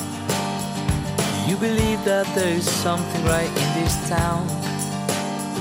You 1.46 1.56
believe 1.58 2.02
that 2.06 2.26
there 2.34 2.50
is 2.50 2.66
something 2.82 3.24
right 3.30 3.54
in 3.62 3.70
this 3.78 3.94
town. 4.10 4.50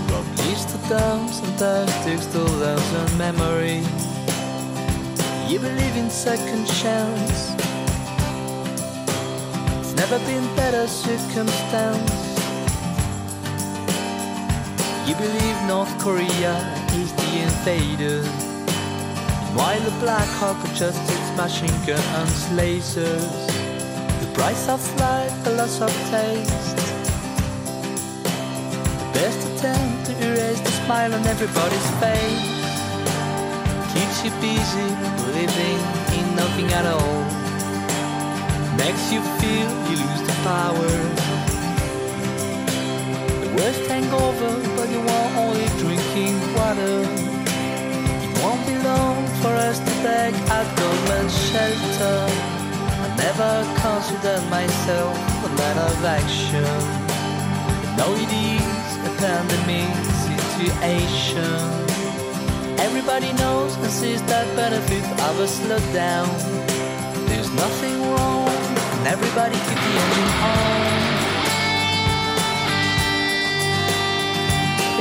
Road 0.09 0.25
leads 0.41 0.65
to 0.73 0.81
dumps 0.89 1.43
and 1.45 1.59
takes 2.03 2.33
to 2.33 2.41
loves 2.41 2.93
and 2.95 3.19
memory. 3.19 3.85
You 5.47 5.61
believe 5.61 5.97
in 6.01 6.09
second 6.09 6.65
chance. 6.81 7.53
It's 9.83 9.95
never 10.01 10.19
been 10.25 10.49
better 10.57 10.89
circumstance. 10.89 12.24
You 15.07 15.15
believe 15.17 15.57
North 15.69 15.93
Korea 15.99 16.55
is 16.93 17.13
the 17.13 17.31
invader. 17.45 18.23
While 19.53 19.81
the 19.81 19.91
Black 20.01 20.27
Hawk 20.41 20.57
adjusted 20.65 21.21
machine 21.37 21.79
guns, 21.85 22.49
lasers. 22.57 23.47
The 24.21 24.31
price 24.33 24.67
of 24.67 24.81
life, 24.99 25.45
the 25.45 25.53
loss 25.53 25.83
of 25.83 25.93
taste. 26.09 26.77
The 28.99 29.11
best 29.13 29.41
attempt 29.51 30.07
to 30.07 30.13
erase 30.27 30.61
the 30.61 30.71
smile 30.71 31.13
on 31.13 31.27
everybody's 31.27 31.91
face. 32.01 32.65
Keeps 33.93 34.25
you 34.25 34.31
busy 34.41 34.89
living 35.37 35.81
in 36.17 36.35
nothing 36.35 36.73
at 36.73 36.87
all. 36.87 37.21
Makes 38.79 39.13
you 39.13 39.21
feel 39.37 39.69
you 39.91 39.97
lose 40.01 40.23
the 40.27 40.37
power. 40.49 41.34
Worst 43.55 43.87
hangover, 43.87 44.53
but 44.77 44.89
you 44.91 44.99
are 44.99 45.31
only 45.39 45.67
drinking 45.79 46.35
water. 46.59 47.07
It 48.25 48.33
won't 48.43 48.67
be 48.67 48.77
long 48.83 49.27
for 49.43 49.55
us 49.69 49.79
to 49.79 49.93
beg 50.03 50.35
at 50.35 50.67
government 50.77 51.31
shelter. 51.31 52.19
I 53.05 53.09
never 53.17 53.53
considered 53.79 54.45
myself 54.51 55.15
a 55.47 55.51
man 55.55 55.77
of 55.79 56.05
action. 56.05 56.67
No, 57.97 58.07
it 58.19 58.33
is 58.35 58.89
a 59.07 59.13
pandemic 59.23 59.95
situation. 60.27 61.63
Everybody 62.81 63.33
knows 63.35 63.77
and 63.77 63.91
sees 63.91 64.21
that 64.25 64.47
benefit 64.57 65.05
of 65.29 65.39
a 65.39 65.47
slowdown. 65.47 66.29
There's 67.29 67.51
nothing 67.53 68.03
wrong, 68.03 68.49
and 68.49 69.07
everybody 69.07 69.55
keep 69.55 69.79
the 69.87 69.95
engine 70.03 70.33
on. 70.43 71.04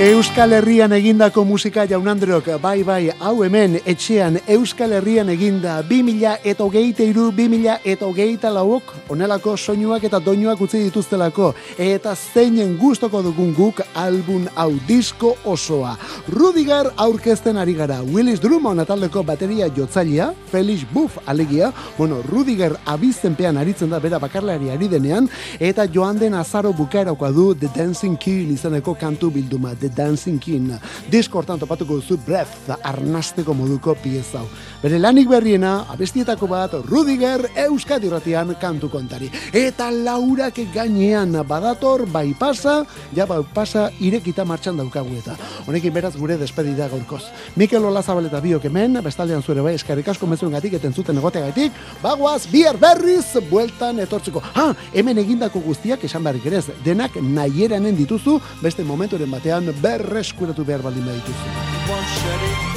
Euskal 0.03 0.51
Herrian 0.51 0.91
egindako 0.91 1.45
musika 1.47 1.85
jaun 1.87 2.09
Andreok, 2.11 2.49
bai 2.59 2.81
bai, 2.83 3.05
hau 3.23 3.37
hemen 3.45 3.77
etxean 3.87 4.35
Euskal 4.51 4.91
Herrian 4.97 5.29
eginda 5.31 5.77
2000 5.87 6.41
eta 6.43 6.65
hogeita 6.65 7.05
iru, 7.07 7.29
2000 7.31 7.77
eta 7.87 8.09
hogeita 8.09 8.51
lauok, 8.51 8.89
onelako 9.15 9.53
soinuak 9.55 10.03
eta 10.03 10.19
doinuak 10.19 10.59
utzi 10.65 10.81
dituztelako, 10.89 11.53
eta 11.79 12.17
zeinen 12.17 12.73
gustoko 12.81 13.21
dugun 13.23 13.53
guk 13.55 13.79
album 13.95 14.49
hau 14.59 14.73
disko 14.89 15.37
osoa. 15.47 15.93
Rudiger 16.27 16.91
aurkezten 16.97 17.61
ari 17.63 17.77
gara, 17.79 18.01
Willis 18.03 18.43
Drummond 18.43 18.83
ataldeko 18.83 19.23
bateria 19.23 19.71
jotzailea, 19.71 20.33
Felix 20.51 20.83
Buff 20.91 21.23
alegia, 21.25 21.71
bueno, 21.97 22.19
Rudiger 22.27 22.75
abizenpean 22.83 23.55
aritzen 23.55 23.95
da 23.95 24.03
bera 24.03 24.19
bakarlari 24.19 24.67
ari 24.75 24.91
denean, 24.91 25.31
eta 25.61 25.87
joan 25.87 26.19
den 26.19 26.35
azaro 26.35 26.75
bukaeraukoa 26.75 27.31
du 27.31 27.53
The 27.55 27.71
Dancing 27.71 28.19
King 28.19 28.51
izaneko 28.51 28.99
kantu 28.99 29.31
bilduma, 29.31 29.71
The 29.79 29.92
Dancing 29.95 30.39
King. 30.39 30.71
Disko 31.11 31.39
hortan 31.39 31.59
topatuko 31.59 31.99
duzu 31.99 32.17
Breath, 32.25 32.69
arnasteko 32.83 33.53
moduko 33.53 33.95
pieza 33.95 34.39
hau. 34.39 34.47
Bere 34.83 34.99
lanik 34.99 35.29
berriena, 35.29 35.85
abestietako 35.93 36.47
bat, 36.47 36.73
Rudiger 36.89 37.47
Euskadi 37.65 38.09
ratian 38.11 38.53
kantu 38.59 38.89
kontari. 38.91 39.29
Eta 39.53 39.89
laurak 39.91 40.59
gainean 40.73 41.37
badator, 41.47 42.05
bai 42.11 42.33
pasa, 42.39 42.83
ja 43.15 43.25
bai 43.25 43.41
pasa 43.53 43.89
irekita 43.99 44.45
martxan 44.45 44.77
daukagu 44.77 45.15
eta. 45.17 45.37
Honekin 45.67 45.93
beraz 45.93 46.15
gure 46.17 46.37
despedida 46.37 46.89
gaurkoz. 46.91 47.23
Mikel 47.55 47.85
Olazabal 47.85 48.27
eta 48.27 48.41
biok 48.43 48.65
hemen, 48.69 48.99
bestaldean 49.03 49.43
zure 49.43 49.61
bai 49.61 49.75
eskarrik 49.75 50.07
asko 50.07 50.27
mezuen 50.27 50.53
gatik, 50.53 50.77
eten 50.79 50.93
zuten 50.93 51.17
egoteagatik, 51.17 51.71
bagoaz, 52.03 52.45
bihar 52.51 52.77
berriz, 52.77 53.25
bueltan 53.49 53.99
etortzeko. 54.03 54.41
Ha, 54.53 54.69
hemen 54.93 55.21
egindako 55.23 55.61
guztiak 55.63 56.03
esan 56.03 56.23
beharrik 56.23 56.45
ere 56.51 56.61
denak 56.85 57.15
nahieranen 57.21 57.95
dituzu, 57.97 58.39
beste 58.61 58.83
momenturen 58.83 59.31
batean 59.31 59.72
berreskuratu 59.81 60.65
behar 60.67 60.83
baldin 60.85 61.05
badituzu. 61.05 62.72